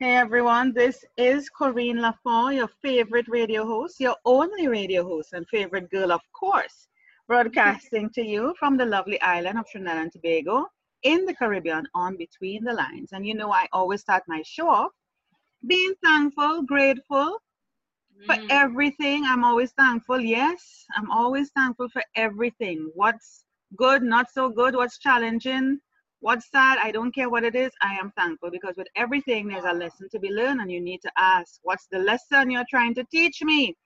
[0.00, 5.32] Hey everyone, this is Corine La Font, your favorite radio host, your only radio host
[5.34, 6.88] and favorite girl, of course,
[7.28, 10.66] broadcasting to you from the lovely island of Trinidad and Tobago
[11.02, 13.12] in the Caribbean on Between the Lines.
[13.12, 14.92] And you know, I always start my show off
[15.66, 17.38] being thankful, grateful
[18.26, 18.50] for Mm.
[18.50, 19.24] everything.
[19.26, 20.20] I'm always thankful.
[20.20, 22.90] Yes, I'm always thankful for everything.
[22.94, 23.44] What's
[23.76, 25.80] good, not so good, what's challenging,
[26.20, 29.64] what's sad, I don't care what it is, I am thankful because with everything there's
[29.64, 32.94] a lesson to be learned and you need to ask, what's the lesson you're trying
[32.94, 33.76] to teach me?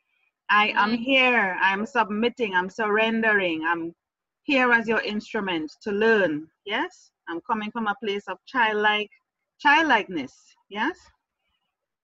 [0.51, 0.99] I am Mhm.
[0.99, 3.95] here, I'm submitting, I'm surrendering, I'm
[4.43, 6.51] here as your instrument to learn.
[6.65, 7.11] Yes?
[7.29, 9.11] I'm coming from a place of childlike
[9.59, 10.35] childlikeness.
[10.69, 10.99] Yes?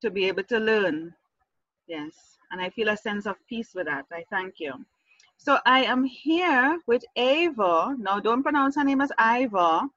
[0.03, 1.15] To be able to learn.
[1.87, 2.39] Yes.
[2.51, 4.07] And I feel a sense of peace with that.
[4.13, 4.73] I thank you.
[5.37, 7.99] So I am here with Eivor.
[7.99, 9.89] Now don't pronounce her name as Iva.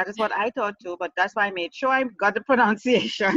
[0.00, 2.40] That is what I thought too, but that's why I made sure I got the
[2.50, 3.36] pronunciation.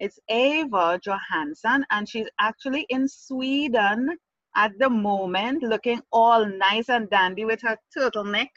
[0.00, 4.16] It's Eivor Johansson, and she's actually in Sweden
[4.56, 8.48] at the moment, looking all nice and dandy with her turtleneck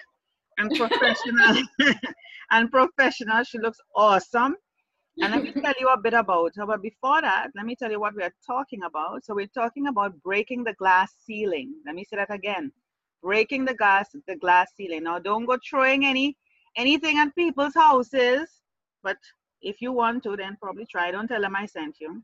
[0.60, 1.62] and professional.
[2.52, 3.44] and professional.
[3.44, 4.56] She looks awesome.
[5.22, 6.66] And let me tell you a bit about her.
[6.66, 9.26] But before that, let me tell you what we are talking about.
[9.26, 11.74] So we're talking about breaking the glass ceiling.
[11.86, 12.72] Let me say that again.
[13.22, 15.04] Breaking the glass, the glass ceiling.
[15.04, 16.38] Now don't go throwing any
[16.76, 18.50] anything at people's houses.
[19.04, 19.18] But
[19.62, 21.12] if you want to, then probably try.
[21.12, 22.24] Don't tell them I sent you.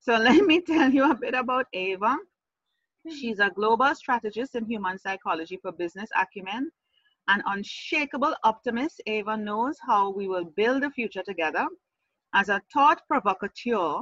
[0.00, 2.16] So let me tell you a bit about Eivor.
[3.08, 6.70] She's a global strategist in human psychology for business acumen.
[7.28, 11.66] An unshakable optimist, Eivor knows how we will build the future together.
[12.34, 14.00] As a thought provocateur,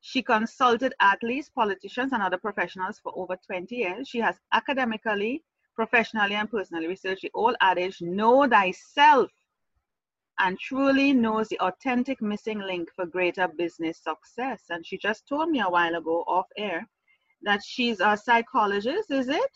[0.00, 4.08] she consulted athletes, politicians, and other professionals for over 20 years.
[4.08, 5.44] She has academically,
[5.80, 9.30] professionally, and personally researched the old adage know thyself
[10.38, 14.64] and truly knows the authentic missing link for greater business success.
[14.68, 16.86] And she just told me a while ago off air
[17.42, 19.54] that she's a psychologist, is it?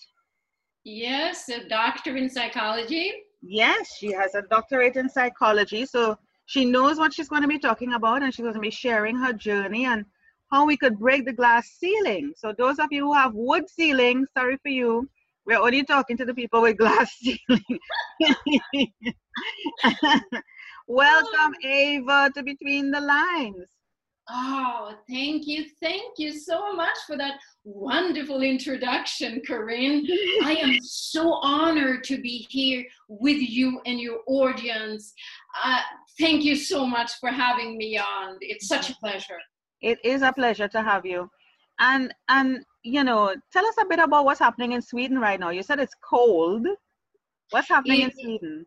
[0.84, 3.12] Yes, a doctor in psychology.
[3.42, 5.84] Yes, she has a doctorate in psychology.
[5.84, 8.70] So she knows what she's going to be talking about and she's going to be
[8.70, 10.06] sharing her journey and
[10.50, 12.32] how we could break the glass ceiling.
[12.34, 15.08] So those of you who have wood ceilings, sorry for you.
[15.46, 17.78] We're only talking to the people with glass ceiling.
[20.88, 23.66] Welcome, Eivor, to Between the Lines.
[24.30, 25.66] Oh, thank you.
[25.82, 30.06] Thank you so much for that wonderful introduction, Corine.
[30.42, 35.12] I am so honored to be here with you and your audience.
[35.62, 35.80] Uh,
[36.18, 38.38] thank you so much for having me on.
[38.40, 39.38] It's such a pleasure.
[39.82, 41.28] It is a pleasure to have you.
[41.78, 45.50] And and you know, tell us a bit about what's happening in Sweden right now.
[45.50, 46.66] You said it's cold.
[47.50, 48.66] What's happening in Sweden?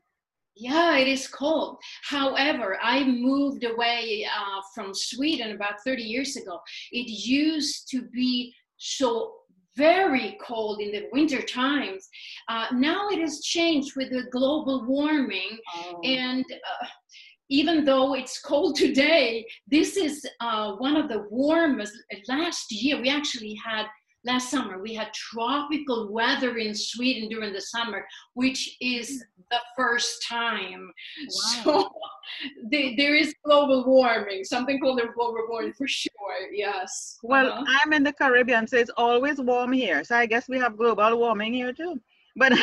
[0.56, 1.78] Yeah, it is cold.
[2.04, 6.60] However, I moved away uh, from Sweden about 30 years ago.
[6.92, 9.34] It used to be so
[9.76, 12.10] very cold in the winter times.
[12.50, 15.60] Uh, now it has changed with the global warming.
[16.04, 16.88] And uh,
[17.50, 21.94] even though it's cold today, this is uh, one of the warmest.
[22.28, 23.86] Last year, we actually had,
[24.26, 30.26] last summer, we had tropical weather in Sweden during the summer, which is the first
[30.28, 30.92] time.
[31.30, 31.90] So
[32.70, 36.12] the, there is global warming, something called the global warming for sure,
[36.52, 37.18] yes.
[37.24, 37.66] Well, Uh-huh.
[37.84, 40.04] I'm in the Caribbean, so it's always warm here.
[40.04, 42.00] So I guess we have global warming here too.
[42.38, 42.54] But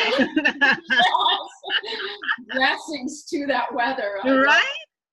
[2.53, 4.11] Blessings to that weather.
[4.23, 4.63] Right,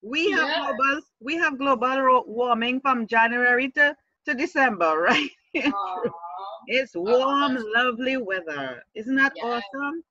[0.02, 0.72] we have Yeah.
[0.76, 3.96] global we have global warming from January to
[4.26, 5.30] to December, right?
[6.68, 8.82] It's warm, lovely weather.
[8.94, 9.46] Isn't that Yeah.
[9.46, 10.04] awesome?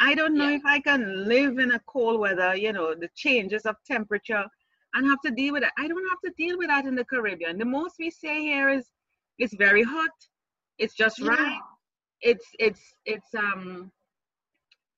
[0.00, 0.56] I don't know Yeah.
[0.56, 4.44] if I can live in a cold weather, you know, the changes of temperature
[4.94, 5.70] and have to deal with it.
[5.78, 7.58] I don't have to deal with that in the Caribbean.
[7.58, 8.90] The most we say here is
[9.38, 10.10] it's very hot.
[10.78, 11.60] It's just right.
[12.24, 13.92] It's it's it's um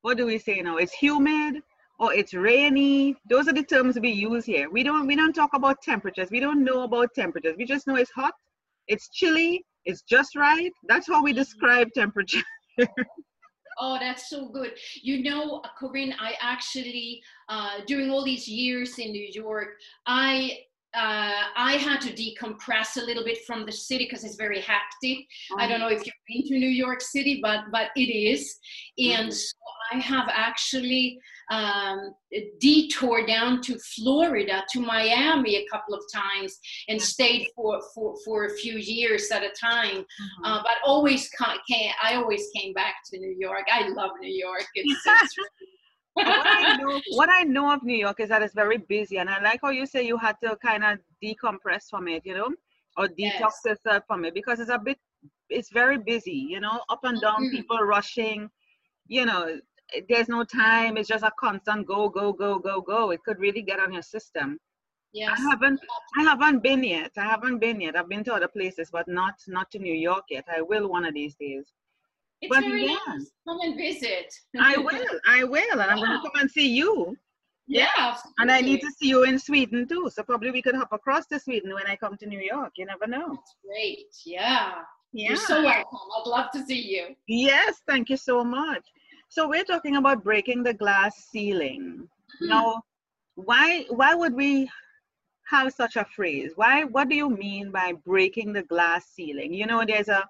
[0.02, 0.76] what do we say now?
[0.76, 1.62] It's humid
[1.98, 3.16] or it's rainy.
[3.28, 4.70] Those are the terms we use here.
[4.70, 6.30] We don't we don't talk about temperatures.
[6.30, 7.56] We don't know about temperatures.
[7.58, 8.34] We just know it's hot,
[8.86, 10.72] it's chilly, it's just right.
[10.88, 12.42] That's how we describe temperature.
[13.78, 14.72] Oh, that's so good.
[15.02, 19.68] You know, uh, Corine, I actually, uh, during all these years in New York,
[20.06, 20.60] I
[20.96, 25.18] uh, I had to decompress a little bit from the city because it's very hectic.
[25.58, 28.58] I don't know if you've been to New York City, but but it is,
[28.98, 29.56] and so
[29.92, 31.18] I have actually
[31.50, 32.14] um,
[32.60, 36.58] detoured down to Florida, to Miami a couple of times,
[36.88, 39.98] and stayed for for for a few years at a time.
[39.98, 40.44] Mhm.
[40.44, 43.66] Uh, but always ca- came, I always came back to New York.
[43.70, 44.66] I love New York.
[44.74, 45.34] It's, it's
[46.24, 49.28] what, I know, what I know of New York is that it's very busy, and
[49.28, 52.50] I like how you say you had to kind of decompress from it, you know,
[52.96, 53.62] or detox yes.
[53.64, 54.98] yourself from it because it's a bit,
[55.50, 57.56] it's very busy, you know, up and down, mm-hmm.
[57.56, 58.48] people rushing,
[59.06, 59.58] you know,
[60.08, 60.96] there's no time.
[60.96, 63.10] It's just a constant go, go, go, go, go.
[63.10, 64.58] It could really get on your system.
[65.12, 65.38] Yes.
[65.38, 65.80] I haven't
[66.18, 67.12] I haven't been yet.
[67.16, 67.96] I haven't been yet.
[67.96, 70.44] I've been to other places, but not not to New York yet.
[70.54, 71.72] I will one of these days.
[72.46, 73.30] It's but very nice.
[73.48, 74.32] Come and visit.
[74.58, 75.06] I will.
[75.26, 77.16] I will, and I'm going to come and see you.
[77.66, 77.88] Yeah.
[77.96, 78.16] yeah.
[78.38, 80.10] And I need to see you in Sweden too.
[80.12, 82.72] So probably we could hop across to Sweden when I come to New York.
[82.76, 83.28] You never know.
[83.28, 84.06] That's great.
[84.24, 84.74] Yeah.
[85.12, 85.28] Yeah.
[85.28, 85.98] You're so welcome.
[86.18, 87.16] I'd love to see you.
[87.26, 88.84] Yes, thank you so much.
[89.28, 92.08] So we're talking about breaking the glass ceiling.
[92.36, 92.48] Mm-hmm.
[92.48, 92.82] Now,
[93.34, 94.70] why why would we
[95.48, 96.52] have such a phrase?
[96.56, 99.52] Why what do you mean by breaking the glass ceiling?
[99.52, 100.24] You know, there's a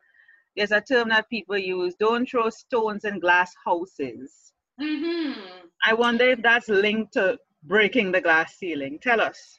[0.56, 4.52] there's a term that people use don't throw stones in glass houses.
[4.80, 5.40] Mm-hmm.
[5.84, 8.98] I wonder if that's linked to breaking the glass ceiling.
[9.00, 9.58] Tell us.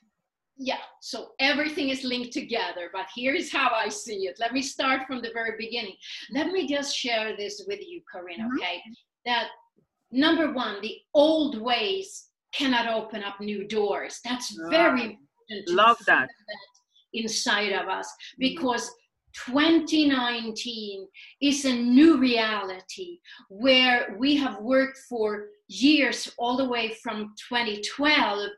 [0.60, 4.38] Yeah, so everything is linked together, but here's how I see it.
[4.40, 5.96] Let me start from the very beginning.
[6.32, 8.58] Let me just share this with you, Corine, mm-hmm.
[8.58, 8.82] okay?
[9.26, 9.50] That
[10.12, 14.20] number one, the old ways cannot open up new doors.
[14.24, 15.70] That's very important.
[15.70, 16.28] Love that.
[16.28, 16.58] that.
[17.14, 18.40] Inside of us mm-hmm.
[18.40, 19.07] because mm-hmm
[19.46, 21.08] 2019
[21.42, 23.20] is a new reality
[23.50, 28.50] where we have worked for years all the way from 2012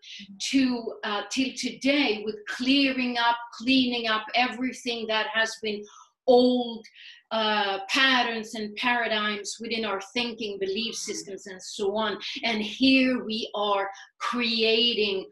[0.52, 5.84] to uh, till today with clearing up cleaning up everything that has been
[6.28, 6.86] old
[7.32, 12.18] uh, patterns and paradigms within our thinking belief systems and so on.
[12.44, 13.90] And here we are
[14.20, 15.26] creating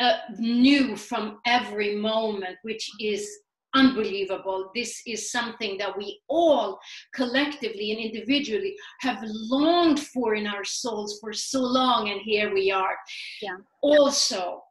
[0.00, 3.28] uh, new from every moment which is
[3.78, 4.70] unbelievable.
[4.74, 6.78] This is something that we all
[7.14, 12.70] collectively and individually have longed for in our souls for so long, and here we
[12.70, 12.96] are.
[13.40, 13.56] Yeah.
[13.82, 14.62] Also,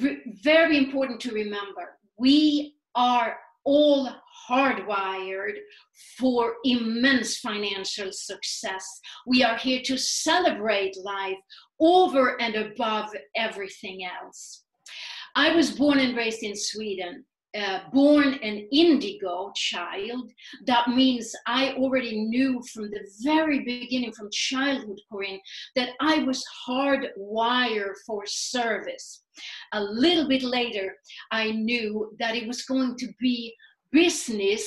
[0.00, 4.08] re- very important to remember we are all
[4.48, 5.56] hardwired
[6.18, 8.86] for immense financial success.
[9.26, 11.36] We are here to celebrate life
[11.80, 14.62] over and above everything else.
[15.34, 17.24] I was born and raised in Sweden
[17.92, 20.30] born an indigo child,
[20.66, 25.40] that means I already knew from the very beginning, from childhood, Corine,
[25.74, 29.22] that I was hardwired for service.
[29.72, 30.94] A little bit later,
[31.30, 33.54] I knew that it was going to be
[33.92, 34.64] business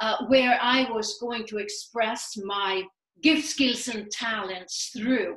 [0.00, 2.82] uh, where I was going to express my
[3.22, 5.36] gift, skills, and talents through,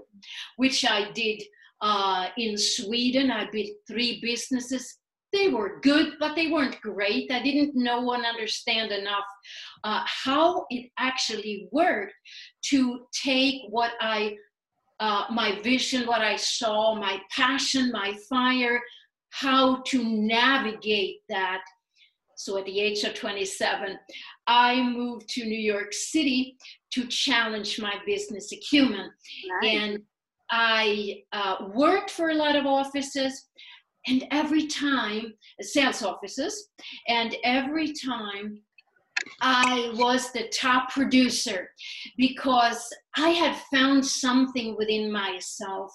[0.58, 1.44] which I did
[1.82, 3.32] uh, in Sweden.
[3.32, 4.98] I built three businesses
[5.34, 7.32] they were good, but they weren't great.
[7.32, 9.26] I didn't know and understand enough
[9.84, 12.14] uh, how it actually worked
[12.66, 14.38] to take what I,
[15.00, 18.82] uh, my vision, what I saw, my passion, my fire,
[19.32, 21.62] how to navigate that.
[22.36, 23.98] So at the age of 27,
[24.46, 26.58] I moved to New York City
[26.92, 29.12] to challenge my business acumen.
[29.62, 29.76] Nice.
[29.76, 30.00] And
[30.50, 33.50] I uh, worked for a lot of offices.
[34.08, 36.70] And every time, sales offices,
[37.08, 38.62] and every time
[39.42, 41.70] I was the top producer
[42.18, 42.88] because
[43.18, 45.92] I had found something within myself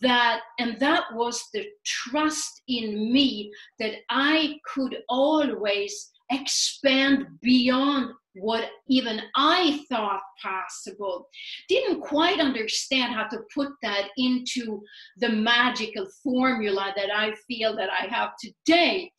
[0.00, 8.70] that, and that was the trust in me that I could always expand beyond what
[8.88, 11.26] even I thought possible.
[11.68, 14.82] Didn't quite understand how to put that into
[15.18, 19.10] the magical formula that I feel that I have today.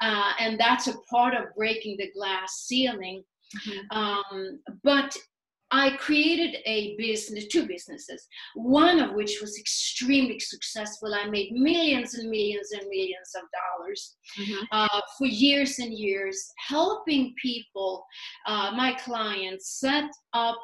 [0.00, 3.22] Uh, and that's a part of breaking the glass ceiling.
[3.66, 3.98] Mm-hmm.
[3.98, 5.16] Um, but
[5.70, 11.14] I created a business, two businesses, one of which was extremely successful.
[11.14, 14.64] I made millions and millions and millions of dollars mm-hmm.
[14.72, 18.04] uh, for years and years, helping people,
[18.46, 20.58] uh, my clients, set up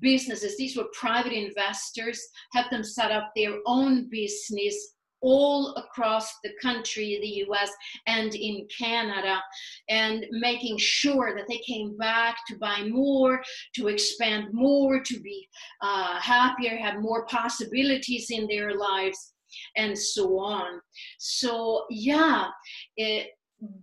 [0.00, 0.56] businesses.
[0.56, 2.20] These were private investors,
[2.52, 7.70] help them set up their own business all across the country, the US
[8.06, 9.42] and in Canada,
[9.88, 13.42] and making sure that they came back to buy more,
[13.76, 15.48] to expand more, to be
[15.80, 19.32] uh, happier, have more possibilities in their lives,
[19.76, 20.80] and so on.
[21.18, 22.48] So, yeah.
[22.96, 23.28] It,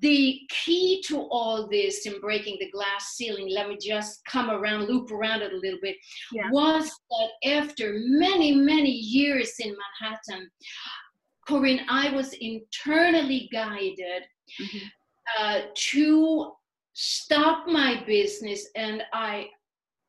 [0.02, 4.88] the key to all this in breaking the glass ceiling, let me just come around,
[4.88, 5.96] loop around it a little bit,
[6.32, 6.50] yeah.
[6.52, 10.50] was that after many, many years in Manhattan,
[11.48, 14.24] Corine, I was internally guided
[14.62, 14.78] mm-hmm.
[15.40, 16.52] uh, to
[16.94, 19.48] stop my business, and I,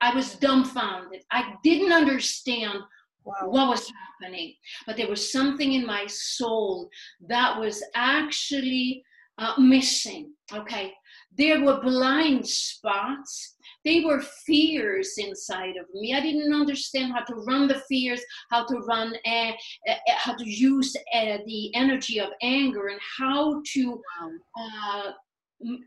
[0.00, 1.22] I was dumbfounded.
[1.30, 2.78] I didn't understand
[3.24, 3.34] wow.
[3.44, 4.54] what was happening.
[4.86, 6.88] But there was something in my soul
[7.28, 9.02] that was actually
[9.38, 10.32] uh, missing.
[10.52, 10.92] Okay.
[11.36, 13.56] There were blind spots.
[13.84, 16.14] They were fears inside of me.
[16.14, 18.20] I didn't understand how to run the fears,
[18.50, 19.52] how to run, uh,
[19.88, 25.12] uh, how to use uh, the energy of anger, and how to uh,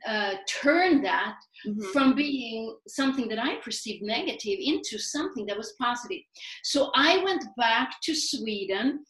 [0.07, 1.35] uh, turn that
[1.67, 1.81] mm-hmm.
[1.91, 6.21] from being something that I perceived negative into something that was positive.
[6.63, 9.03] So I went back to Sweden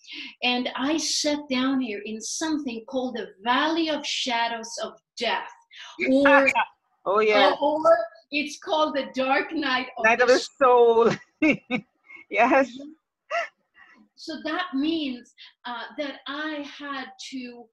[0.43, 5.51] and I sat down here in something called the Valley of Shadows of Death.
[6.09, 6.49] Or,
[7.05, 7.53] oh, yeah.
[7.61, 7.97] Or, or,
[8.32, 11.12] it's called the Dark Night of, Night the, of the Soul.
[12.29, 12.72] yes.
[14.15, 15.34] So that means
[15.65, 17.65] uh, that I had to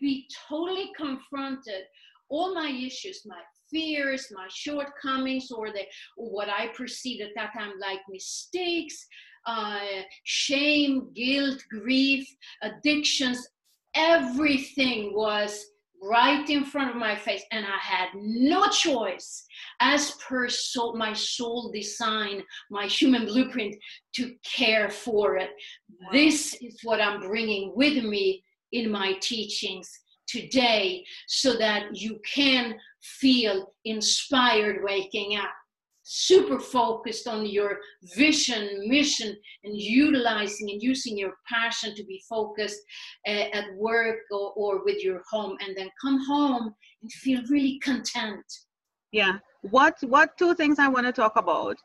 [0.00, 1.84] be totally confronted
[2.28, 3.40] all my issues, my
[3.70, 5.82] fears, my shortcomings, or the
[6.16, 9.06] or what I perceived at that time like mistakes,
[9.46, 9.80] uh,
[10.24, 12.26] shame, guilt, grief,
[12.62, 13.46] addictions,
[13.94, 15.64] everything was
[16.02, 19.44] right in front of my face and i had no choice.
[19.80, 23.76] As per soul, my soul design my human blueprint
[24.14, 25.50] to care for it.
[26.12, 28.42] This is what i'm bringing with me
[28.72, 29.90] in my teachings
[30.26, 35.50] today so that you can feel inspired waking up
[36.12, 37.78] super focused on your
[38.16, 42.80] vision mission and utilizing and using your passion to be focused
[43.28, 47.78] uh, at work or, or with your home and then come home and feel really
[47.78, 48.44] content
[49.12, 51.76] yeah what what two things i want to talk about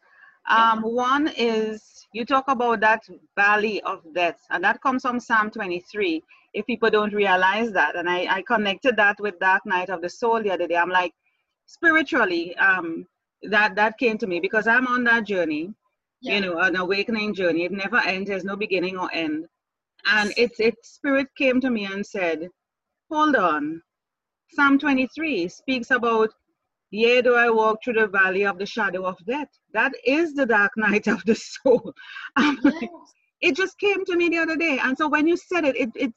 [0.48, 3.04] um, one is you talk about that
[3.36, 6.22] valley of death and that comes from psalm 23
[6.56, 7.96] if people don't realize that.
[7.96, 10.78] And I, I connected that with Dark Night of the Soul the other day.
[10.78, 11.14] I'm like,
[11.66, 13.06] spiritually, um,
[13.44, 15.74] that that came to me because I'm on that journey,
[16.22, 16.36] yeah.
[16.36, 17.66] you know, an awakening journey.
[17.66, 18.30] It never ends.
[18.30, 19.46] There's no beginning or end.
[20.12, 22.50] And it's it spirit came to me and said,
[23.12, 23.82] Hold on.
[24.54, 26.32] Psalm 23 speaks about
[26.92, 29.50] Yea, do I walk through the valley of the shadow of death.
[29.74, 31.94] That is the dark night of the soul.
[32.38, 32.64] Yes.
[32.64, 32.90] Like,
[33.42, 34.80] it just came to me the other day.
[34.82, 36.14] And so when you said it, it, it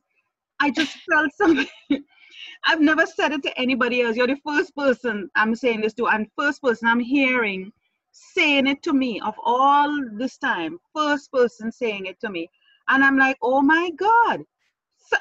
[0.61, 1.67] I just felt something.
[2.67, 4.17] I've never said it to anybody else.
[4.17, 7.73] You're the first person I'm saying this to, and first person I'm hearing
[8.13, 10.79] saying it to me of all this time.
[10.95, 12.49] First person saying it to me,
[12.89, 14.43] and I'm like, oh my God,
[14.97, 15.17] so,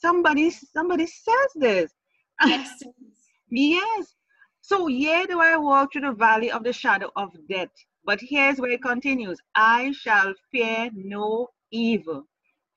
[0.00, 1.92] somebody, somebody says this.
[2.44, 2.82] Yes.
[3.50, 4.14] yes.
[4.60, 7.70] So yeah, do I walk through the valley of the shadow of death?
[8.04, 12.24] But here's where it continues: I shall fear no evil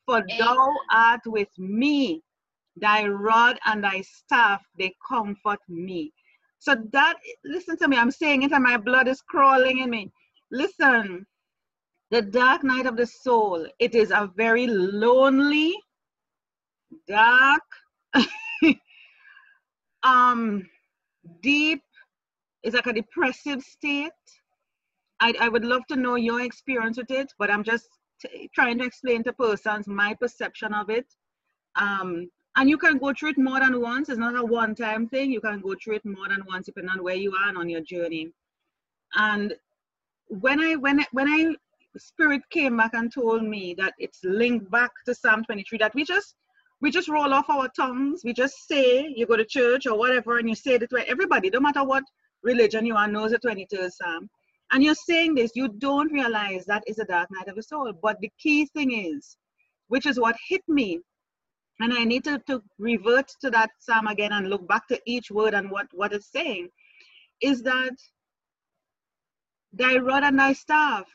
[0.05, 2.21] for thou art with me,
[2.75, 6.13] thy rod and thy staff, they comfort me.
[6.59, 10.11] So that, listen to me, I'm saying it and my blood is crawling in me.
[10.51, 11.25] Listen,
[12.11, 15.73] the dark night of the soul, it is a very lonely,
[17.07, 17.63] dark,
[20.03, 20.67] um,
[21.41, 21.81] deep,
[22.63, 24.11] it's like a depressive state.
[25.19, 27.87] I, I would love to know your experience with it, but I'm just
[28.53, 31.05] trying to explain to persons my perception of it.
[31.75, 34.09] Um, and you can go through it more than once.
[34.09, 35.31] It's not a one-time thing.
[35.31, 37.69] You can go through it more than once depending on where you are and on
[37.69, 38.31] your journey.
[39.15, 39.53] And
[40.27, 41.55] when I when when I
[41.97, 46.03] spirit came back and told me that it's linked back to Psalm 23, that we
[46.03, 46.35] just
[46.81, 48.21] we just roll off our tongues.
[48.23, 51.49] We just say you go to church or whatever, and you say it to everybody,
[51.49, 52.03] no matter what
[52.43, 54.29] religion you are, knows the 23rd Psalm.
[54.71, 57.91] And you're saying this, you don't realize that is a dark night of the soul.
[58.01, 59.37] But the key thing is,
[59.89, 61.01] which is what hit me,
[61.83, 65.53] and I need to, revert to that psalm again and look back to each word
[65.53, 66.69] and what, what it's saying,
[67.41, 67.93] is that
[69.73, 71.05] thy rod and thy staff,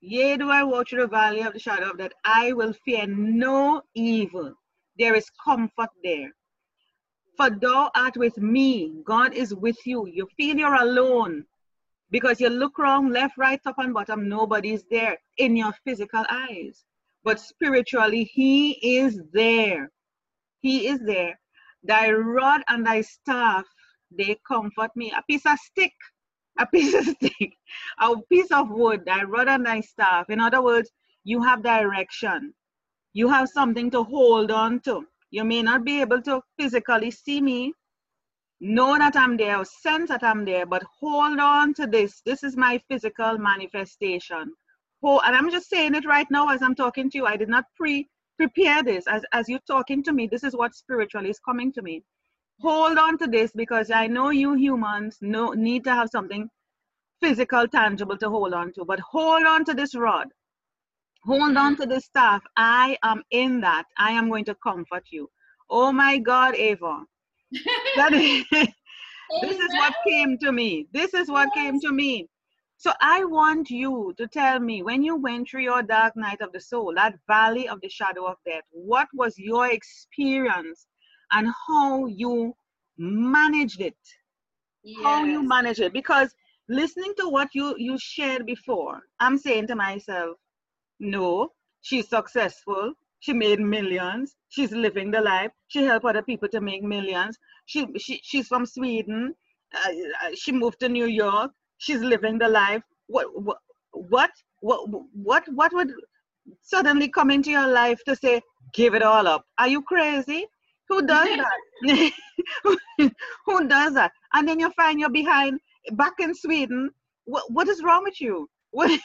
[0.00, 3.06] yea, do I walk through the valley of the shadow of that, I will fear
[3.06, 4.54] no evil.
[4.98, 6.32] There is comfort there.
[7.36, 10.06] For thou art with me, God is with you.
[10.06, 11.46] You feel you're alone
[12.10, 16.84] because you look around left, right, top, and bottom, nobody's there in your physical eyes.
[17.22, 19.90] But spiritually, He is there.
[20.60, 21.38] He is there.
[21.82, 23.64] Thy rod and thy staff,
[24.10, 25.12] they comfort me.
[25.16, 25.94] A piece of stick,
[26.58, 27.52] a piece of stick,
[27.98, 30.28] a piece of wood, thy rod and thy staff.
[30.28, 30.90] In other words,
[31.24, 32.54] you have direction.
[33.12, 35.06] You have something to hold on to.
[35.30, 37.72] You may not be able to physically see me,
[38.60, 42.20] know that I'm there, or sense that I'm there, but hold on to this.
[42.26, 44.52] This is my physical manifestation.
[45.02, 47.26] Oh, and I'm just saying it right now as I'm talking to you.
[47.26, 48.08] I did not pre
[48.40, 49.04] prepare this.
[49.06, 52.02] As, as you're talking to me, this is what spiritually is coming to me.
[52.60, 56.48] Hold on to this because I know you humans know, need to have something
[57.20, 58.84] physical, tangible to hold on to.
[58.84, 60.28] But hold on to this rod.
[61.26, 62.42] Hold on to the staff.
[62.56, 63.84] I am in that.
[63.98, 65.28] I am going to comfort you.
[65.68, 67.02] Oh my God, Eivor.
[67.96, 68.44] That is,
[69.42, 70.86] this is what came to me.
[70.92, 72.26] This is what came to me.
[72.80, 76.50] So I want you to tell me when you went through your dark night of
[76.52, 80.86] the soul, that valley of the shadow of death, what was your experience
[81.30, 82.54] and how you
[82.96, 83.98] managed it?
[84.82, 85.04] Yes.
[85.04, 85.92] How you managed it?
[85.92, 86.34] Because
[86.70, 90.38] listening to what you you shared before, I'm saying to myself,
[90.98, 92.94] no, she's successful.
[93.18, 94.36] She made millions.
[94.48, 95.52] She's living the life.
[95.68, 97.36] She helped other people to make millions.
[97.66, 99.34] She, she she's from Sweden.
[99.74, 99.90] Uh,
[100.24, 101.52] uh, she moved to New York.
[101.80, 102.82] She's living the life.
[103.06, 104.80] What what what
[105.12, 105.92] what what, would
[106.62, 108.40] suddenly come into your life to say
[108.74, 109.44] give it all up?
[109.58, 110.46] Are you crazy?
[110.88, 111.28] Who does
[111.82, 112.12] that?
[113.46, 114.12] Who does that?
[114.34, 115.58] And then you find you're behind
[115.92, 116.90] back in Sweden.
[117.24, 118.48] What what is wrong with you?
[118.72, 119.00] What,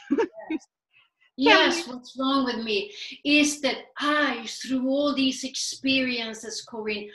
[1.38, 2.92] Yes, what's wrong with me
[3.24, 7.08] is that I, through all these experiences, Corine,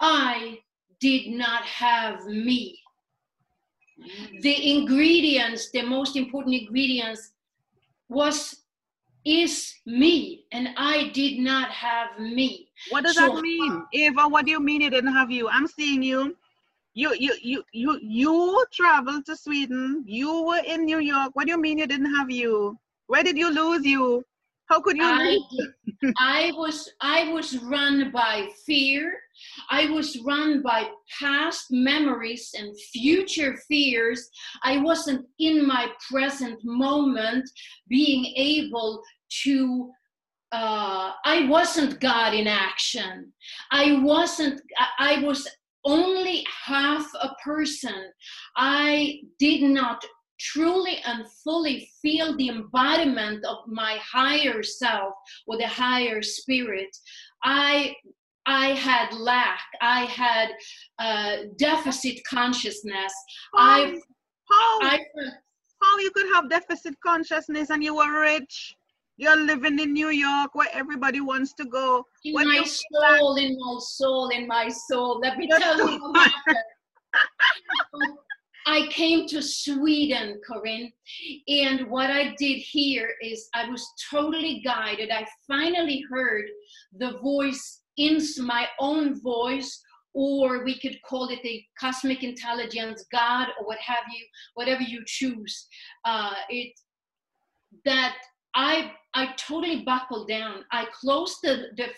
[0.00, 0.58] I
[0.98, 2.78] did not have me.
[4.00, 4.40] Mm.
[4.42, 7.32] The ingredients, the most important ingredients,
[8.08, 8.56] was
[9.24, 12.68] is me, and I did not have me.
[12.90, 14.30] What does So that mean, Eivor?
[14.30, 15.48] What do you mean you didn't have you?
[15.48, 16.36] I'm seeing you.
[16.94, 20.02] You you you you you traveled to Sweden.
[20.06, 21.30] You were in New York.
[21.34, 22.78] What do you mean you didn't have you?
[23.06, 24.24] Where did you lose you?
[24.70, 25.38] How could you I,
[26.18, 29.18] I was I was run by fear.
[29.68, 34.30] I was run by past memories and future fears.
[34.62, 37.50] I wasn't in my present moment
[37.88, 39.02] being able
[39.42, 39.90] to
[40.52, 43.32] uh, I wasn't God in action.
[43.70, 44.60] I wasn't,
[44.98, 45.46] I, I was
[45.84, 48.10] only half a person.
[48.56, 50.04] I did not
[50.40, 55.14] truly and fully feel the embodiment of my higher self
[55.46, 56.96] or the higher spirit.
[57.44, 57.94] I
[58.46, 59.60] I had lack.
[59.80, 60.48] I had
[60.98, 63.12] uh, deficit consciousness.
[63.54, 63.96] I
[64.50, 64.80] how,
[65.82, 68.74] how you could have deficit consciousness and you were rich?
[69.16, 72.04] You're living in New York where everybody wants to go.
[72.24, 75.20] in When my soul, in my soul, in my soul.
[75.20, 76.56] Let me tell you what happened.
[78.66, 80.92] I came to Sweden, Corine,
[81.48, 85.10] and what I did here is I was totally guided.
[85.10, 86.46] I finally heard
[86.96, 89.82] the voice in my own voice,
[90.14, 95.02] or we could call it the cosmic intelligence, God, or what have you, whatever you
[95.06, 95.66] choose.
[96.04, 96.72] Uh, it
[97.84, 98.16] that
[98.54, 100.64] I I totally buckled down.
[100.72, 101.88] I closed the the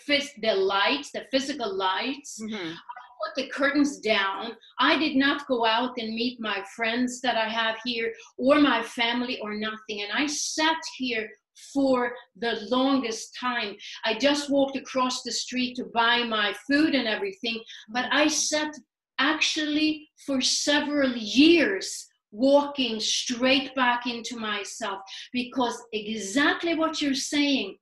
[0.41, 2.75] the lights, the physical lights, Mhm.
[3.23, 4.53] Put the curtains down.
[4.79, 8.83] I did not go out and meet my friends that I have here or my
[8.83, 10.01] family or nothing.
[10.01, 11.29] And I sat here
[11.73, 13.75] for the longest time.
[14.03, 18.73] I just walked across the street to buy my food and everything, but I sat
[19.19, 24.99] actually for several years walking straight back into myself
[25.31, 27.77] because exactly what you're saying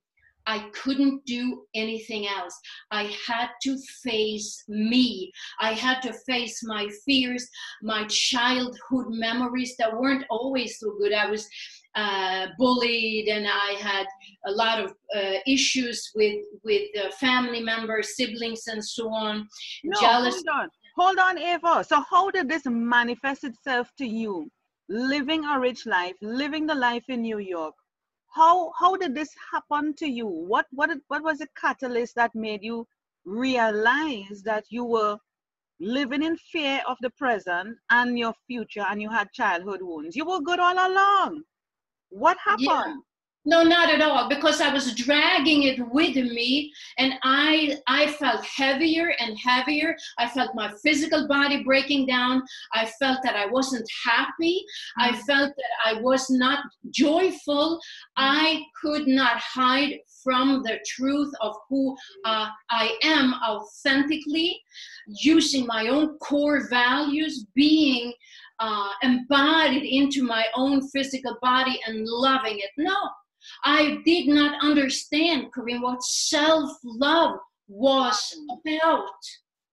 [0.46, 2.58] I couldn't do anything else.
[2.90, 5.32] I had to face me.
[5.60, 7.48] I had to face my fears,
[7.82, 11.12] my childhood memories that weren't always so good.
[11.12, 11.48] I was
[11.94, 14.06] uh, bullied, and I had
[14.46, 19.46] a lot of uh, issues with with uh, family members, siblings, and so on.
[19.84, 20.34] No, Jealous.
[20.34, 20.68] hold on.
[20.96, 21.86] Hold on, Eivor.
[21.86, 24.50] So how did this manifest itself to you?
[24.88, 27.74] Living a rich life, living the life in New York.
[28.34, 30.26] How how did this happen to you?
[30.26, 32.86] What what what was the catalyst that made you
[33.24, 35.18] realize that you were
[35.80, 40.16] living in fear of the present and your future and you had childhood wounds?
[40.16, 41.42] You were good all along.
[42.08, 43.02] What happened?
[43.44, 48.44] No, not at all, because I was dragging it with me, and I I felt
[48.44, 49.96] heavier and heavier.
[50.18, 52.42] I felt my physical body breaking down.
[52.72, 54.64] I felt that I wasn't happy.
[54.96, 55.20] I Mm.
[55.26, 57.80] felt that I was not joyful.
[58.16, 64.60] I could not hide from the truth of who uh, I am authentically,
[65.06, 68.14] using my own core values, being
[68.60, 72.70] uh, embodied into my own physical body and loving it.
[72.76, 72.96] No,
[73.64, 77.38] I did not understand, Corine, what self love
[77.68, 79.04] was about.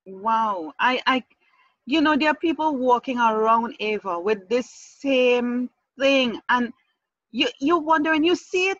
[0.06, 0.74] Wow.
[0.80, 1.24] I, I,
[1.86, 6.72] you know, there are people walking around Eivor with this same thing, and
[7.32, 8.78] you, you're wondering, you see it,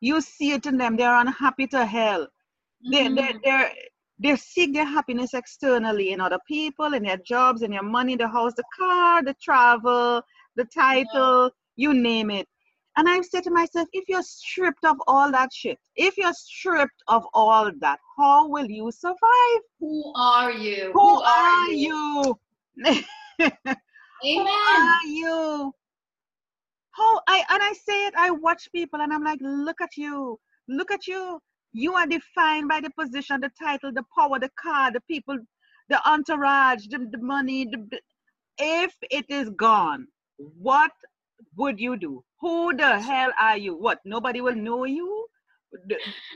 [0.00, 0.96] you see it in them.
[0.96, 2.28] They're unhappy to hell.
[2.90, 3.40] They, they, Mhm.
[3.42, 3.72] they're,
[4.18, 8.28] they seek their happiness externally in other people, in their jobs, in their money, the
[8.28, 10.22] house, the car, the travel,
[10.56, 12.48] the title, you name it.
[12.96, 17.02] And I say to myself, if you're stripped of all that shit, if you're stripped
[17.08, 19.60] of all that, how will you survive?
[19.80, 20.92] Who are you?
[20.94, 22.36] Who, Who are, are, you?
[22.76, 23.04] you?
[23.40, 23.66] Amen.
[24.22, 25.72] Who are you?
[26.92, 30.40] How I and I say it, I watch people and I'm like, look at you,
[30.66, 31.38] look at you.
[31.76, 35.38] You are defined by the position, the title, the power, the car, the people,
[35.88, 37.66] the entourage, the, the money.
[37.66, 38.00] The,
[38.58, 40.06] if it is gone,
[40.38, 40.92] what
[41.56, 42.24] would you do?
[42.40, 43.76] Who the hell are you?
[43.76, 44.00] What?
[44.06, 45.26] Nobody will know you?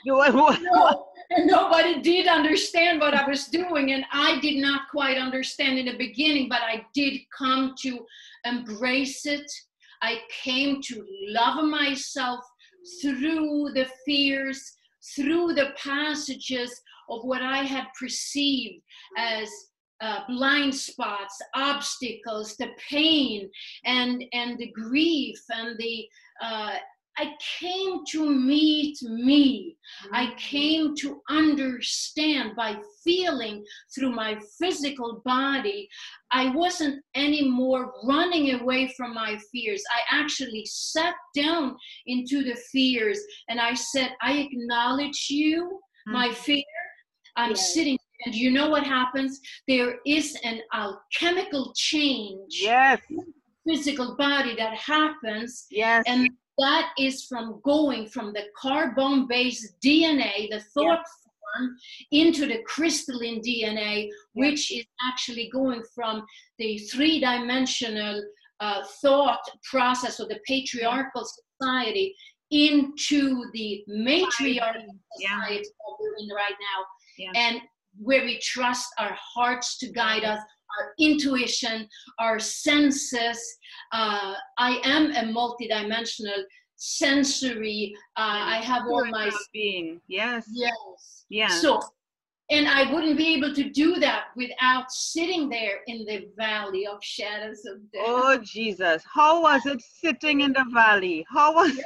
[0.04, 1.06] no,
[1.38, 5.96] nobody did understand what I was doing, and I did not quite understand in the
[5.96, 8.04] beginning, but I did come to
[8.44, 9.50] embrace it
[10.02, 12.40] I came to love myself
[13.00, 14.72] through the fears,
[15.14, 18.82] through the passages of what I had perceived
[19.16, 19.48] as
[20.00, 23.50] uh, blind spots, obstacles, the pain,
[23.84, 26.06] and and the grief, and the
[26.42, 26.76] uh,
[27.20, 29.76] I came to meet me.
[30.10, 30.36] I mm-hmm.
[30.36, 33.62] came to understand by feeling
[33.94, 35.86] through my physical body.
[36.30, 39.82] I wasn't anymore running away from my fears.
[39.92, 46.12] I actually sat down into the fears and I said, I acknowledge you, mm-hmm.
[46.12, 46.64] my fear.
[47.36, 47.74] I'm yes.
[47.74, 49.40] sitting and you know what happens?
[49.68, 52.60] There is an alchemical change.
[52.62, 53.00] Yes.
[53.66, 55.66] Physical body that happens.
[55.70, 56.04] Yes.
[56.06, 56.30] And
[56.60, 61.58] that is from going from the carbon based DNA, the thought yeah.
[61.58, 61.76] form,
[62.12, 64.10] into the crystalline DNA, yeah.
[64.34, 66.24] which is actually going from
[66.58, 68.22] the three dimensional
[68.60, 72.14] uh, thought process of the patriarchal society
[72.50, 74.82] into the matriarchal
[75.18, 75.28] yeah.
[75.40, 77.32] society that we're in right now.
[77.34, 77.60] And
[77.98, 80.40] where we trust our hearts to guide us,
[80.78, 83.40] our intuition, our senses.
[83.92, 86.42] Uh, I am a multidimensional
[86.76, 87.94] sensory.
[88.16, 90.00] Uh, I have all my being.
[90.08, 90.46] Yes.
[90.52, 91.24] Yes.
[91.28, 91.60] Yes.
[91.60, 91.80] So,
[92.50, 96.98] and I wouldn't be able to do that without sitting there in the valley of
[97.02, 98.02] shadows of death.
[98.06, 99.04] Oh Jesus!
[99.12, 101.24] How was it sitting in the valley?
[101.28, 101.78] How was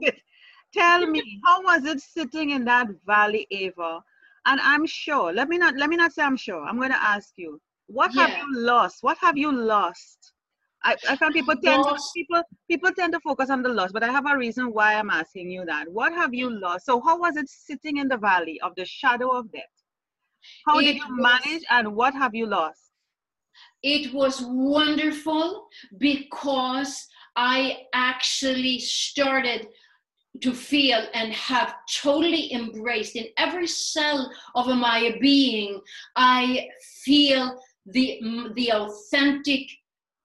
[0.00, 0.14] it?
[0.74, 4.00] Tell me, how was it sitting in that valley, Eivor?
[4.46, 5.32] And I'm sure.
[5.32, 5.76] Let me not.
[5.76, 6.64] Let me not say I'm sure.
[6.64, 8.26] I'm going to ask you what yeah.
[8.26, 8.98] have you lost?
[9.02, 10.32] What have you lost?
[10.82, 14.02] I, I find people tend to, people people tend to focus on the loss, but
[14.02, 15.90] I have a reason why I'm asking you that.
[15.90, 16.86] What have you lost?
[16.86, 19.64] So how was it sitting in the valley of the shadow of death?
[20.66, 22.92] How it did you manage and what have you lost?
[23.82, 25.66] It was wonderful
[25.98, 29.66] because I actually started
[30.40, 35.80] to feel and have totally embraced in every cell of my being
[36.14, 36.68] i
[37.04, 37.60] feel
[37.92, 38.20] the
[38.56, 39.68] the authentic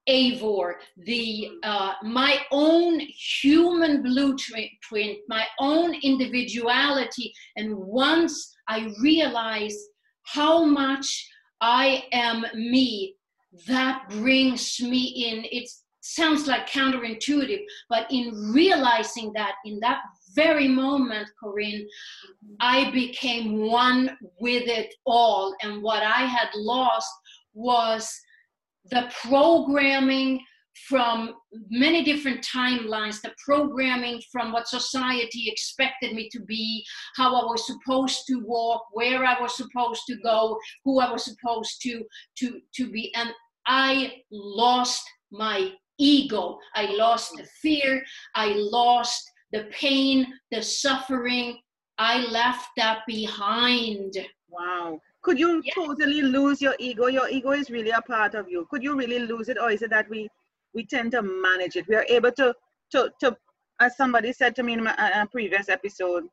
[0.08, 9.75] Eivor, the uh, my own human blueprint, my own individuality, and once I realize
[10.23, 11.28] how much
[11.62, 13.15] I am me,
[13.67, 15.45] that brings me in.
[15.51, 15.67] It
[16.01, 20.01] sounds like counterintuitive, but in realizing that in that
[20.36, 21.84] very moment, Corine,
[22.60, 27.10] I became one with it all, and what I had lost
[27.56, 28.12] was
[28.91, 30.39] the programming
[30.89, 31.34] from
[31.70, 37.65] many different timelines the programming from what society expected me to be how i was
[37.65, 42.04] supposed to walk where i was supposed to go who i was supposed to
[42.38, 43.13] to to be.
[43.15, 43.30] And
[43.65, 46.58] i lost my ego.
[46.76, 48.04] I lost the fear.
[48.36, 51.60] I lost the pain the suffering.
[51.98, 54.13] I left that behind
[54.58, 55.00] wow.
[55.22, 57.08] Could you totally lose your ego?
[57.08, 58.68] Your ego is really a part of you.
[58.70, 60.30] Could you really lose it or is it that we
[60.74, 61.88] we tend to manage it?
[61.88, 62.54] We are able to
[62.91, 63.38] to, to
[63.80, 66.26] as somebody said to me in, my, a previous episode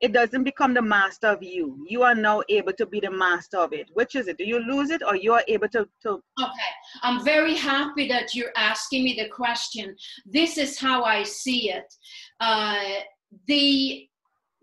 [0.00, 1.84] it doesn't become the master of you.
[1.88, 3.88] You are now able to be the master of it.
[3.94, 4.38] Which is it?
[4.38, 6.70] Do you lose it or you are able to, to okay.
[7.02, 9.96] I'm very happy that you're asking me the question.
[10.24, 11.92] This is how i see it.
[12.40, 12.78] Uh,
[13.46, 14.07] the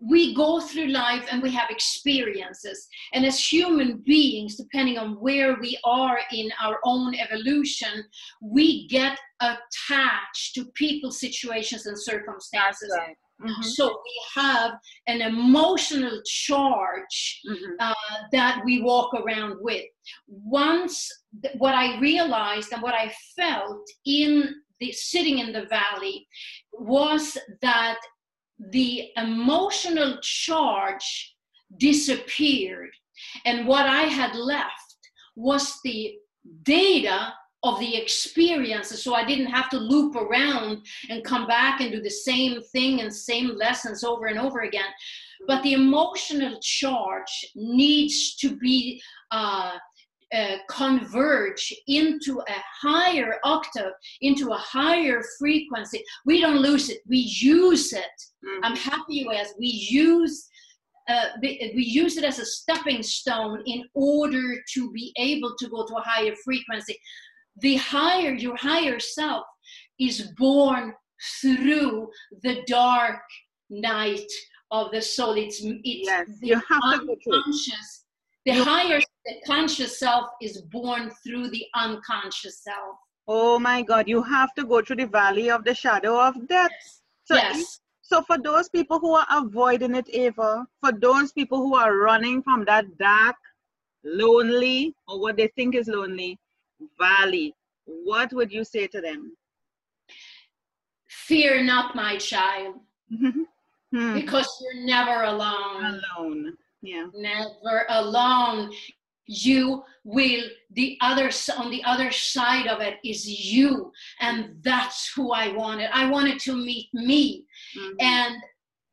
[0.07, 2.87] we go through life and we have experiences.
[3.13, 8.03] And as human beings, depending on where we are in our own evolution,
[8.41, 12.93] we get attached to people, situations, and circumstances.
[12.97, 13.15] Right.
[13.41, 13.63] Mm-hmm.
[13.63, 14.71] So we have
[15.07, 17.73] an emotional charge mm-hmm.
[17.79, 17.93] uh,
[18.31, 19.83] that we walk around with.
[20.27, 21.09] Once,
[21.41, 26.27] th- what I realized and what I felt in the sitting in the valley
[26.71, 27.97] was that
[28.59, 31.35] the emotional charge
[31.77, 32.91] disappeared.
[33.45, 34.95] And what I had left
[35.35, 36.15] was the
[36.63, 41.91] data of the experiences so i didn't have to loop around and come back and
[41.91, 44.91] do the same thing and same lessons over and over again
[45.47, 49.73] but the emotional charge needs to be uh,
[50.35, 56.03] uh, converge into a higher octave, into a higher frequency.
[56.25, 58.03] We don't lose it, we use it.
[58.45, 58.65] Mm-hmm.
[58.65, 60.47] I'm happy as we use.
[61.07, 65.85] Uh, we use it as a stepping stone in order to be able to go
[65.85, 66.97] to a higher frequency.
[67.61, 69.45] The higher, your higher self
[69.99, 70.93] is born
[71.41, 72.09] through
[72.41, 73.21] the dark
[73.69, 74.31] night
[74.71, 75.35] of the soul.
[75.37, 78.05] It's, it's yes, have unconscious.
[78.45, 82.97] The you higher the conscious self is born through the unconscious self.
[83.27, 86.71] Oh my God, you have to go through the valley of the shadow of death.
[86.71, 87.01] Yes.
[87.23, 87.79] So, yes.
[88.01, 92.43] so for those people who are avoiding it, Eivor, for those people who are running
[92.43, 93.35] from that dark,
[94.03, 96.37] lonely, or what they think is lonely
[96.99, 99.35] valley, what would you say to them?
[101.07, 102.75] Fear not, my child.
[103.93, 104.13] Hmm.
[104.13, 106.01] Because you're never alone.
[106.17, 106.57] Alone.
[106.81, 107.05] Yeah.
[107.13, 108.71] Never alone.
[109.27, 115.31] You will the other on the other side of it is you, and that's who
[115.31, 115.89] I wanted.
[115.93, 117.45] I wanted to meet me,
[117.77, 117.95] mm-hmm.
[117.99, 118.35] and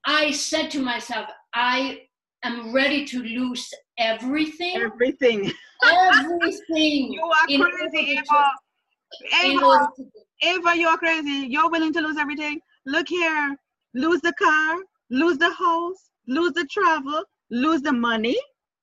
[0.07, 2.03] I said to myself, I
[2.45, 4.77] am ready to lose everything.
[4.77, 5.53] Everything.
[5.85, 7.12] Everything.
[7.12, 8.51] you are crazy, Eivor.
[9.35, 9.88] Eivor,
[10.45, 11.47] Eivor, you're crazy.
[11.49, 12.61] You're willing to lose everything.
[12.87, 13.57] Look here.
[13.95, 14.79] Lose the car,
[15.11, 18.38] lose the house, lose the travel, lose the money,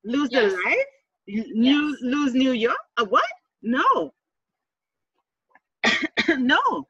[0.05, 0.51] lose yes.
[0.51, 0.88] the life,
[1.29, 1.95] yes.
[2.01, 2.77] lose New York.
[2.97, 3.23] A what?
[3.61, 4.13] No.
[6.37, 6.87] no.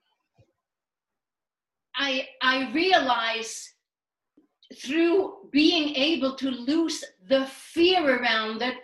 [1.95, 3.73] I I realize
[4.75, 8.75] through being able to lose the fear around it,